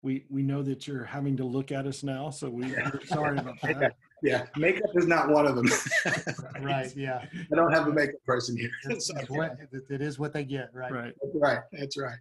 we 0.03 0.25
we 0.29 0.43
know 0.43 0.63
that 0.63 0.87
you're 0.89 1.05
having 1.05 1.37
to 1.37 1.45
look 1.45 1.71
at 1.71 1.87
us 1.87 2.03
now, 2.03 2.31
so 2.31 2.51
we, 2.51 2.73
we're 2.73 3.05
sorry 3.07 3.39
about 3.39 3.61
that. 3.63 3.95
Yeah, 4.23 4.47
makeup 4.57 4.91
is 4.95 5.07
not 5.07 5.29
one 5.31 5.47
of 5.47 5.57
them. 5.57 5.67
Right. 6.61 6.95
Yeah. 6.95 7.25
I 7.51 7.57
don't 7.57 7.73
have 7.73 7.87
a 7.87 7.93
makeup 7.93 8.23
person 8.27 8.57
here. 8.57 8.71
It's, 8.85 9.07
So- 9.07 9.15
it's 9.19 9.31
what, 9.31 9.57
it- 9.73 9.85
it 9.89 10.01
is 10.03 10.19
what 10.19 10.33
they 10.33 10.45
get. 10.45 10.71
Right. 10.75 10.93
Right. 10.93 11.15
That's 11.23 11.37
right. 11.41 11.59
That's 11.73 11.99
right. 11.99 12.19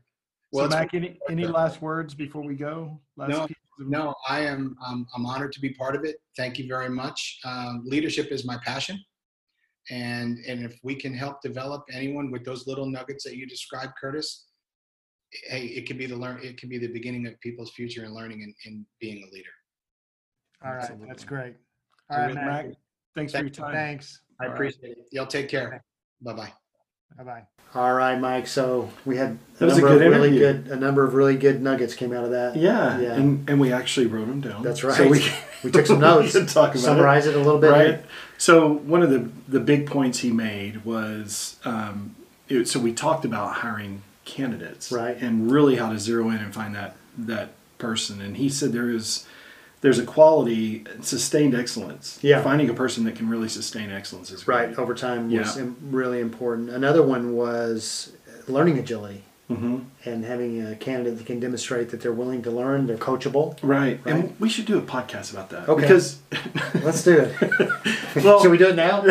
So, 0.53 0.65
it's- 0.65 0.71
Mac, 0.79 0.93
any 0.93 1.19
any 1.29 1.45
last 1.45 1.81
words 1.81 2.13
before 2.13 2.43
we 2.43 2.55
go? 2.55 2.99
Last 3.17 3.29
No, 3.29 3.47
No, 3.79 4.15
I 4.27 4.41
am. 4.41 4.75
Um, 4.85 5.07
I'm 5.15 5.25
honored 5.25 5.51
to 5.53 5.59
be 5.61 5.71
part 5.71 5.95
of 5.95 6.03
it. 6.05 6.15
Thank 6.37 6.57
you 6.57 6.67
very 6.67 6.89
much. 6.89 7.39
Um, 7.45 7.83
leadership 7.85 8.31
is 8.31 8.45
my 8.45 8.57
passion, 8.65 8.97
and 9.91 10.37
and 10.47 10.63
if 10.65 10.79
we 10.83 10.95
can 10.95 11.13
help 11.13 11.41
develop 11.41 11.83
anyone 11.91 12.31
with 12.31 12.43
those 12.45 12.65
little 12.65 12.85
nuggets 12.89 13.23
that 13.25 13.35
you 13.35 13.45
described, 13.47 13.93
Curtis, 14.01 14.47
hey, 15.49 15.65
it 15.65 15.85
could 15.87 15.97
be 15.97 16.07
the 16.07 16.15
learn. 16.15 16.39
It 16.41 16.59
could 16.59 16.69
be 16.69 16.77
the 16.79 16.87
beginning 16.87 17.27
of 17.27 17.39
people's 17.41 17.71
future 17.71 18.03
and 18.05 18.13
learning 18.13 18.41
and, 18.43 18.53
and 18.65 18.85
being 18.99 19.23
a 19.29 19.33
leader. 19.33 19.49
All 20.65 20.71
right. 20.71 20.81
Absolutely. 20.81 21.07
That's 21.09 21.23
great. 21.25 21.55
So 22.09 22.15
All 22.15 22.21
right, 22.21 22.27
with 22.27 22.35
Mac. 22.35 22.65
Mac, 22.67 22.75
thanks 23.15 23.31
for 23.33 23.39
your 23.39 23.49
time. 23.49 23.73
Thanks. 23.73 24.21
I 24.39 24.43
All 24.43 24.49
right. 24.49 24.53
appreciate 24.55 24.97
it. 24.97 25.07
Y'all 25.11 25.27
take 25.27 25.49
care. 25.49 25.83
Bye 26.21 26.33
bye. 26.33 26.53
Bye 27.17 27.23
bye. 27.23 27.43
All 27.75 27.93
right, 27.93 28.19
Mike. 28.19 28.47
So 28.47 28.89
we 29.05 29.17
had 29.17 29.37
a 29.55 29.59
That 29.59 29.65
was 29.65 29.77
a 29.77 29.81
number 29.81 29.97
good 29.99 30.07
of 30.07 30.13
really 30.13 30.37
good, 30.39 30.67
a 30.69 30.75
number 30.75 31.03
of 31.03 31.13
really 31.13 31.35
good 31.35 31.61
nuggets 31.61 31.93
came 31.93 32.13
out 32.13 32.23
of 32.23 32.31
that. 32.31 32.55
Yeah, 32.55 32.99
Yeah. 32.99 33.13
And, 33.13 33.47
and 33.47 33.59
we 33.59 33.71
actually 33.71 34.07
wrote 34.07 34.25
them 34.25 34.41
down. 34.41 34.63
That's 34.63 34.83
right. 34.83 34.95
So 34.97 35.03
right. 35.03 35.11
we, 35.11 35.31
We 35.63 35.71
took 35.71 35.85
some 35.85 35.99
notes. 35.99 36.33
we 36.33 36.39
can 36.39 36.47
talk 36.47 36.69
about 36.69 36.75
it. 36.77 36.79
Summarize 36.79 37.27
it. 37.27 37.35
a 37.35 37.37
little 37.37 37.59
bit. 37.59 37.69
right? 37.69 37.85
here. 37.87 38.03
So 38.39 38.67
one 38.73 39.03
of 39.03 39.11
the 39.11 39.29
the 39.47 39.59
big 39.59 39.85
points 39.85 40.19
he 40.19 40.31
made 40.31 40.83
was 40.83 41.57
um, 41.63 42.15
it, 42.47 42.67
so 42.67 42.79
we 42.79 42.91
talked 42.93 43.23
about 43.25 43.55
hiring 43.55 44.01
candidates, 44.25 44.91
Right. 44.91 45.17
And 45.21 45.51
really 45.51 45.75
how 45.75 45.91
to 45.91 45.99
zero 45.99 46.29
in 46.29 46.37
and 46.37 46.53
find 46.53 46.73
that 46.75 46.95
that 47.17 47.49
person. 47.77 48.19
And 48.21 48.37
he 48.37 48.49
said 48.49 48.71
there 48.71 48.89
is 48.89 49.27
there's 49.81 49.99
a 49.99 50.05
quality 50.05 50.83
sustained 51.01 51.55
excellence. 51.55 52.19
Yeah. 52.21 52.41
finding 52.43 52.69
a 52.69 52.73
person 52.73 53.03
that 53.05 53.15
can 53.15 53.29
really 53.29 53.49
sustain 53.49 53.89
excellence 53.91 54.29
is 54.31 54.47
Right. 54.47 54.67
great. 54.73 54.79
Over 54.79 54.93
time 54.93 55.31
was 55.31 55.55
Yeah. 55.55 55.63
im- 55.63 55.77
really 55.89 56.19
important. 56.19 56.69
Another 56.69 57.01
one 57.03 57.33
was 57.33 58.11
learning 58.47 58.77
agility 58.79 59.23
hmm 59.47 59.79
and 60.05 60.23
having 60.25 60.63
a 60.65 60.75
candidate 60.75 61.17
that 61.17 61.25
can 61.25 61.39
demonstrate 61.39 61.89
that 61.89 62.01
they're 62.01 62.11
willing 62.13 62.41
to 62.43 62.51
learn, 62.51 62.85
they're 62.85 62.97
coachable. 62.97 63.57
Right. 63.63 63.99
and 64.05 64.35
we 64.39 64.47
should 64.47 64.65
do 64.65 64.77
a 64.77 64.81
podcast 64.81 65.33
about 65.33 65.49
that 65.49 65.67
Okay. 65.67 65.81
because 65.81 66.17
Let's 66.83 67.03
do 67.03 67.17
it. 67.19 67.33
well, 68.23 68.39
Should 68.41 68.51
we 68.51 68.57
do 68.59 68.67
it 68.67 68.75
now? 68.75 69.01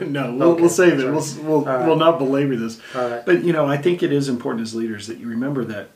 no, 0.00 0.32
we'll, 0.34 0.48
Okay, 0.50 0.60
we'll 0.62 0.68
save 0.70 0.94
it. 0.94 1.00
sorry. 1.02 1.12
We'll 1.12 1.44
we'll, 1.44 1.64
right. 1.64 1.86
we'll 1.86 1.96
not 1.96 2.18
belabor 2.18 2.56
this. 2.56 2.80
All 2.94 3.08
right. 3.08 3.24
But 3.24 3.44
you 3.44 3.52
know, 3.52 3.66
I 3.66 3.76
think 3.76 4.02
it 4.02 4.12
is 4.12 4.28
important 4.28 4.62
as 4.66 4.74
leaders 4.74 5.06
that 5.06 5.18
you 5.18 5.28
remember 5.28 5.64
that 5.66 5.90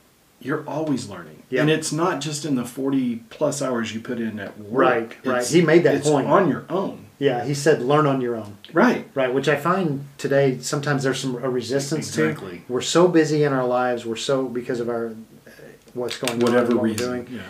you're 0.47 0.65
always 0.69 1.09
learning, 1.09 1.43
Yeah. 1.51 1.61
and 1.63 1.71
it's 1.71 1.93
not 1.93 2.21
just 2.21 2.45
in 2.45 2.55
the 2.55 2.65
forty 2.65 3.17
plus 3.31 3.61
hours 3.61 3.93
you 3.95 4.01
put 4.01 4.19
in 4.21 4.39
at 4.39 4.59
work. 4.59 4.73
Right, 4.73 5.01
right. 5.25 5.37
It's- 5.37 5.51
He 5.51 5.61
made 5.63 5.83
that 5.85 5.97
it's 5.97 6.09
point. 6.09 6.27
on 6.29 6.49
your 6.49 6.65
own. 6.71 7.07
Yeah, 7.19 7.45
he 7.45 7.55
said 7.55 7.81
learn 7.83 8.07
on 8.07 8.21
your 8.21 8.37
own. 8.37 8.59
Right. 8.75 9.09
Right, 9.15 9.33
which 9.33 9.49
I 9.49 9.57
find 9.57 10.07
today 10.19 10.59
sometimes 10.61 11.03
there's 11.03 11.19
some 11.21 11.37
a 11.37 11.49
resistance 11.49 12.09
Exactly. 12.09 12.59
to. 12.67 12.73
We're 12.73 12.83
so 12.83 13.09
busy 13.09 13.43
in 13.43 13.53
our 13.55 13.67
lives. 13.67 14.05
We're 14.05 14.17
so 14.17 14.45
because 14.47 14.81
of 14.81 14.89
our 14.91 15.07
uh, 15.47 15.51
what's 15.95 16.19
going 16.19 16.35
on, 16.35 16.41
Whatever 16.41 16.75
what 16.75 16.83
we're 16.83 16.89
reason. 16.91 17.09
doing. 17.25 17.29
Yeah. 17.33 17.41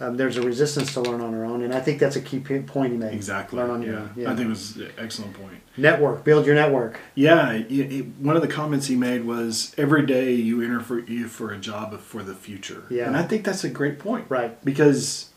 Um, 0.00 0.16
there's 0.16 0.38
a 0.38 0.42
resistance 0.42 0.94
to 0.94 1.00
learn 1.02 1.20
on 1.20 1.34
our 1.34 1.44
own, 1.44 1.62
and 1.62 1.74
I 1.74 1.80
think 1.80 2.00
that's 2.00 2.16
a 2.16 2.22
key 2.22 2.40
p- 2.40 2.60
point 2.60 2.92
he 2.92 2.98
made. 2.98 3.12
Exactly. 3.12 3.58
Learn 3.58 3.70
on 3.70 3.82
yeah. 3.82 3.88
your 3.88 3.98
own. 3.98 4.10
Yeah. 4.16 4.32
I 4.32 4.34
think 4.34 4.46
it 4.46 4.48
was 4.48 4.76
an 4.76 4.92
excellent 4.96 5.34
point. 5.34 5.60
network, 5.76 6.24
build 6.24 6.46
your 6.46 6.54
network. 6.54 6.98
Yeah. 7.14 7.52
It, 7.52 7.70
it, 7.70 8.06
one 8.18 8.34
of 8.34 8.42
the 8.42 8.48
comments 8.48 8.86
he 8.86 8.96
made 8.96 9.24
was 9.24 9.74
every 9.76 10.06
day 10.06 10.32
you 10.32 10.62
enter 10.62 10.80
for 10.80 11.00
you 11.00 11.28
for 11.28 11.52
a 11.52 11.58
job 11.58 11.98
for 12.00 12.22
the 12.22 12.34
future. 12.34 12.84
Yeah. 12.88 13.06
And 13.06 13.16
I 13.16 13.24
think 13.24 13.44
that's 13.44 13.62
a 13.62 13.68
great 13.68 13.98
point. 13.98 14.26
Right. 14.30 14.62
because 14.64 15.30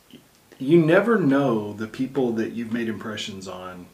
you 0.59 0.79
never 0.79 1.17
know 1.17 1.73
the 1.73 1.87
people 1.87 2.31
that 2.33 2.53
you've 2.53 2.71
made 2.71 2.87
impressions 2.87 3.47
on 3.47 3.87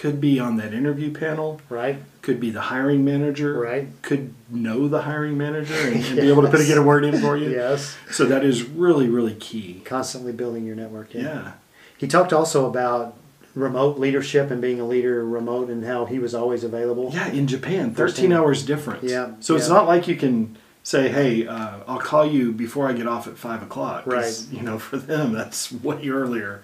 could 0.00 0.20
be 0.20 0.38
on 0.38 0.56
that 0.56 0.72
interview 0.72 1.10
panel 1.12 1.60
Right. 1.68 1.98
could 2.22 2.38
be 2.38 2.50
the 2.50 2.60
hiring 2.62 3.04
manager 3.04 3.58
Right. 3.58 3.88
could 4.02 4.32
know 4.48 4.86
the 4.86 5.02
hiring 5.02 5.36
manager 5.36 5.74
and, 5.74 5.96
and 6.04 6.16
be 6.16 6.28
able 6.32 6.42
to 6.42 6.48
put 6.48 6.60
a, 6.60 6.64
get 6.64 6.78
a 6.78 6.82
word 6.82 7.04
in 7.04 7.20
for 7.20 7.36
you 7.36 7.50
Yes. 7.50 7.96
so 8.10 8.24
that 8.26 8.44
is 8.44 8.62
really 8.62 9.08
really 9.08 9.34
key 9.34 9.82
Constantly 9.84 10.32
building 10.32 10.64
your 10.64 10.76
network. 10.76 11.12
yeah, 11.14 11.52
He 11.98 12.06
talked 12.06 12.32
also 12.32 12.66
about 12.66 13.16
remote 13.56 13.98
leadership 13.98 14.52
and 14.52 14.60
being 14.62 14.78
a 14.80 14.86
leader 14.86 15.24
remote 15.26 15.68
and 15.68 15.84
how 15.84 16.04
he 16.04 16.20
was 16.20 16.32
always 16.32 16.62
available. 16.62 17.10
yeah 17.12 17.26
in 17.28 17.46
japan 17.48 17.86
13 17.92 17.94
Firsthand. 17.96 18.32
hours 18.34 18.64
difference 18.64 19.10
Yeah, 19.10 19.32
so 19.40 19.56
it's 19.56 19.68
not 19.68 19.88
like 19.88 20.06
you 20.06 20.14
can 20.14 20.56
say 20.84 21.08
hey 21.08 21.44
uh, 21.46 21.78
i'll 21.88 21.98
call 21.98 22.24
you 22.24 22.52
before 22.52 22.88
i 22.88 22.92
get 22.92 23.08
off 23.08 23.26
at 23.26 23.36
five 23.36 23.62
o'clock. 23.64 24.06
Right. 24.06 24.32
you 24.52 24.62
know 24.62 24.78
for 24.78 24.96
them 24.96 25.32
that's 25.32 25.72
way 25.72 26.08
earlier 26.08 26.62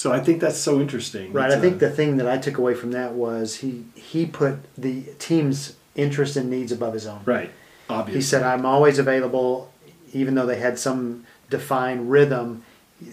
so 0.00 0.06
i 0.12 0.20
think 0.24 0.36
that's 0.44 0.58
so 0.68 0.72
interesting 0.84 1.32
Right. 1.32 1.46
It's 1.50 1.56
I 1.56 1.60
think 1.64 1.76
a- 1.76 1.86
the 1.86 1.90
thing 1.98 2.10
that 2.18 2.28
I 2.34 2.38
took 2.46 2.56
away 2.62 2.74
from 2.80 2.90
that 2.98 3.10
was 3.26 3.56
he 3.62 3.70
he 4.10 4.20
put 4.42 4.54
the 4.86 4.94
team's 5.26 5.60
interest 6.04 6.36
and 6.36 6.46
needs 6.56 6.70
above 6.78 6.92
his 6.98 7.06
own. 7.14 7.20
right 7.34 7.50
obviously 7.96 8.18
He 8.20 8.22
said, 8.32 8.42
"I'm 8.52 8.64
always 8.74 8.96
available, 8.98 9.50
even 10.20 10.32
though 10.36 10.46
they 10.52 10.60
had 10.68 10.78
some 10.78 11.24
defined 11.50 12.10
rhythm. 12.16 12.62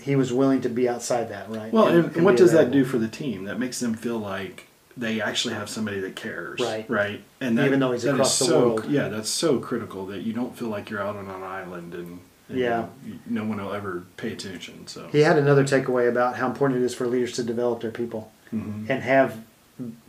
He 0.09 0.15
was 0.15 0.29
willing 0.39 0.61
to 0.61 0.69
be 0.69 0.85
outside 0.93 1.25
that, 1.35 1.45
right? 1.49 1.71
Well, 1.75 1.87
and, 1.87 2.15
and 2.15 2.23
what 2.25 2.33
be 2.35 2.37
does 2.43 2.51
that 2.57 2.69
do 2.71 2.83
for 2.91 2.97
the 3.05 3.07
team? 3.07 3.45
That 3.45 3.57
makes 3.59 3.79
them 3.79 3.93
feel 3.93 4.17
like 4.19 4.67
they 4.97 5.21
actually 5.21 5.53
have 5.61 5.69
somebody 5.69 5.99
that 6.05 6.15
cares, 6.15 6.59
Right. 6.59 6.85
Right, 6.89 7.19
and 7.41 7.57
that, 7.57 7.65
Even 7.67 7.79
though 7.81 7.91
he's 7.95 8.05
across 8.05 8.37
the 8.39 8.45
so, 8.45 8.59
world. 8.59 8.85
Yeah, 8.97 9.07
that's 9.09 9.29
so 9.29 9.59
critical 9.59 10.05
that 10.11 10.21
you 10.27 10.33
don't 10.39 10.53
feel 10.57 10.69
like 10.69 10.89
you're 10.89 11.01
out 11.07 11.15
on 11.15 11.27
an 11.29 11.43
island 11.43 11.93
and, 11.93 12.19
and 12.49 12.57
Yeah. 12.59 12.85
no 13.25 13.43
one 13.43 13.57
will 13.63 13.73
ever 13.73 14.03
pay 14.17 14.31
attention. 14.33 14.87
So 14.87 15.07
He 15.11 15.19
had 15.21 15.37
another 15.37 15.63
takeaway 15.63 16.07
about 16.09 16.35
how 16.37 16.47
important 16.47 16.81
it 16.81 16.85
is 16.85 16.93
for 16.93 17.07
leaders 17.07 17.33
to 17.33 17.43
develop 17.43 17.81
their 17.81 17.91
people 17.91 18.31
Mhm. 18.53 18.89
and 18.89 19.03
have 19.03 19.37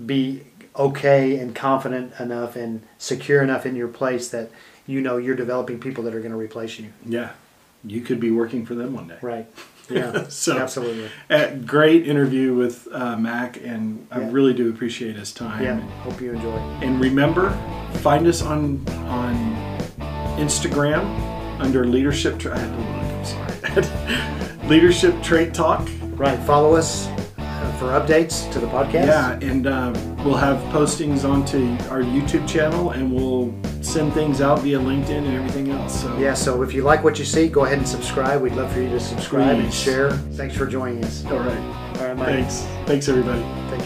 be 0.04 0.42
okay 0.76 1.36
and 1.38 1.54
confident 1.54 2.12
enough 2.20 2.54
and 2.54 2.82
secure 2.98 3.42
enough 3.42 3.64
in 3.66 3.74
your 3.74 3.88
place 3.88 4.28
that 4.28 4.50
you 4.86 5.00
know 5.00 5.16
you're 5.16 5.34
developing 5.34 5.78
people 5.80 6.04
that 6.04 6.14
are 6.14 6.20
going 6.20 6.30
to 6.30 6.36
replace 6.38 6.78
you. 6.78 6.86
yeah, 7.04 7.30
you 7.84 8.00
could 8.00 8.20
be 8.20 8.30
working 8.30 8.64
for 8.66 8.74
them 8.74 8.92
one 8.94 9.08
day. 9.08 9.16
Right. 9.22 9.46
Yeah. 9.88 10.24
So 10.28 10.58
absolutely. 10.58 11.08
uh, 11.30 11.46
great 11.64 12.08
interview 12.08 12.52
with 12.54 12.88
uh, 12.90 13.16
Mac, 13.16 13.56
and 13.62 14.04
I 14.10 14.18
Yeah. 14.18 14.28
really 14.32 14.52
do 14.52 14.68
appreciate 14.68 15.14
his 15.14 15.30
time. 15.32 15.62
Yeah. 15.62 15.78
Hope 16.02 16.20
you 16.20 16.32
enjoy. 16.32 16.56
And 16.82 17.00
remember, 17.00 17.50
find 18.02 18.26
us 18.26 18.42
on 18.42 18.84
on 19.06 19.36
Instagram 20.38 21.04
under 21.58 21.86
Leadership. 21.86 22.38
Tra- 22.38 22.54
I 22.56 22.58
had 22.58 22.70
to 22.70 22.76
look. 22.78 23.76
I'm 23.76 23.82
sorry. 23.84 24.68
Leadership 24.68 25.22
Trait 25.22 25.54
Talk. 25.54 25.88
Right. 26.16 26.38
Follow 26.40 26.74
us 26.74 27.06
uh, 27.38 27.76
for 27.78 27.86
updates 27.86 28.50
to 28.52 28.58
the 28.58 28.66
podcast. 28.68 29.06
Yeah, 29.06 29.32
and 29.40 29.66
uh, 29.66 29.92
we'll 30.24 30.34
have 30.34 30.56
postings 30.72 31.28
onto 31.28 31.58
our 31.90 32.00
YouTube 32.02 32.48
channel, 32.48 32.90
and 32.90 33.12
we'll 33.12 33.54
send 33.82 34.12
things 34.14 34.40
out 34.40 34.60
via 34.60 34.78
LinkedIn 34.78 35.10
and 35.10 35.34
everything 35.36 35.70
else. 35.70 36.02
So 36.02 36.16
Yeah, 36.18 36.34
so 36.34 36.62
if 36.62 36.72
you 36.72 36.82
like 36.82 37.04
what 37.04 37.18
you 37.18 37.24
see, 37.24 37.48
go 37.48 37.64
ahead 37.64 37.78
and 37.78 37.86
subscribe. 37.86 38.40
We'd 38.42 38.54
love 38.54 38.72
for 38.72 38.80
you 38.80 38.88
to 38.88 39.00
subscribe 39.00 39.58
and 39.58 39.72
share. 39.72 40.10
Thanks 40.10 40.56
for 40.56 40.66
joining 40.66 41.04
us. 41.04 41.24
All 41.26 41.38
right. 41.38 41.96
All 41.98 42.06
right, 42.08 42.16
Mike. 42.16 42.28
Thanks. 42.28 42.66
Thanks, 42.86 43.08
everybody. 43.08 43.42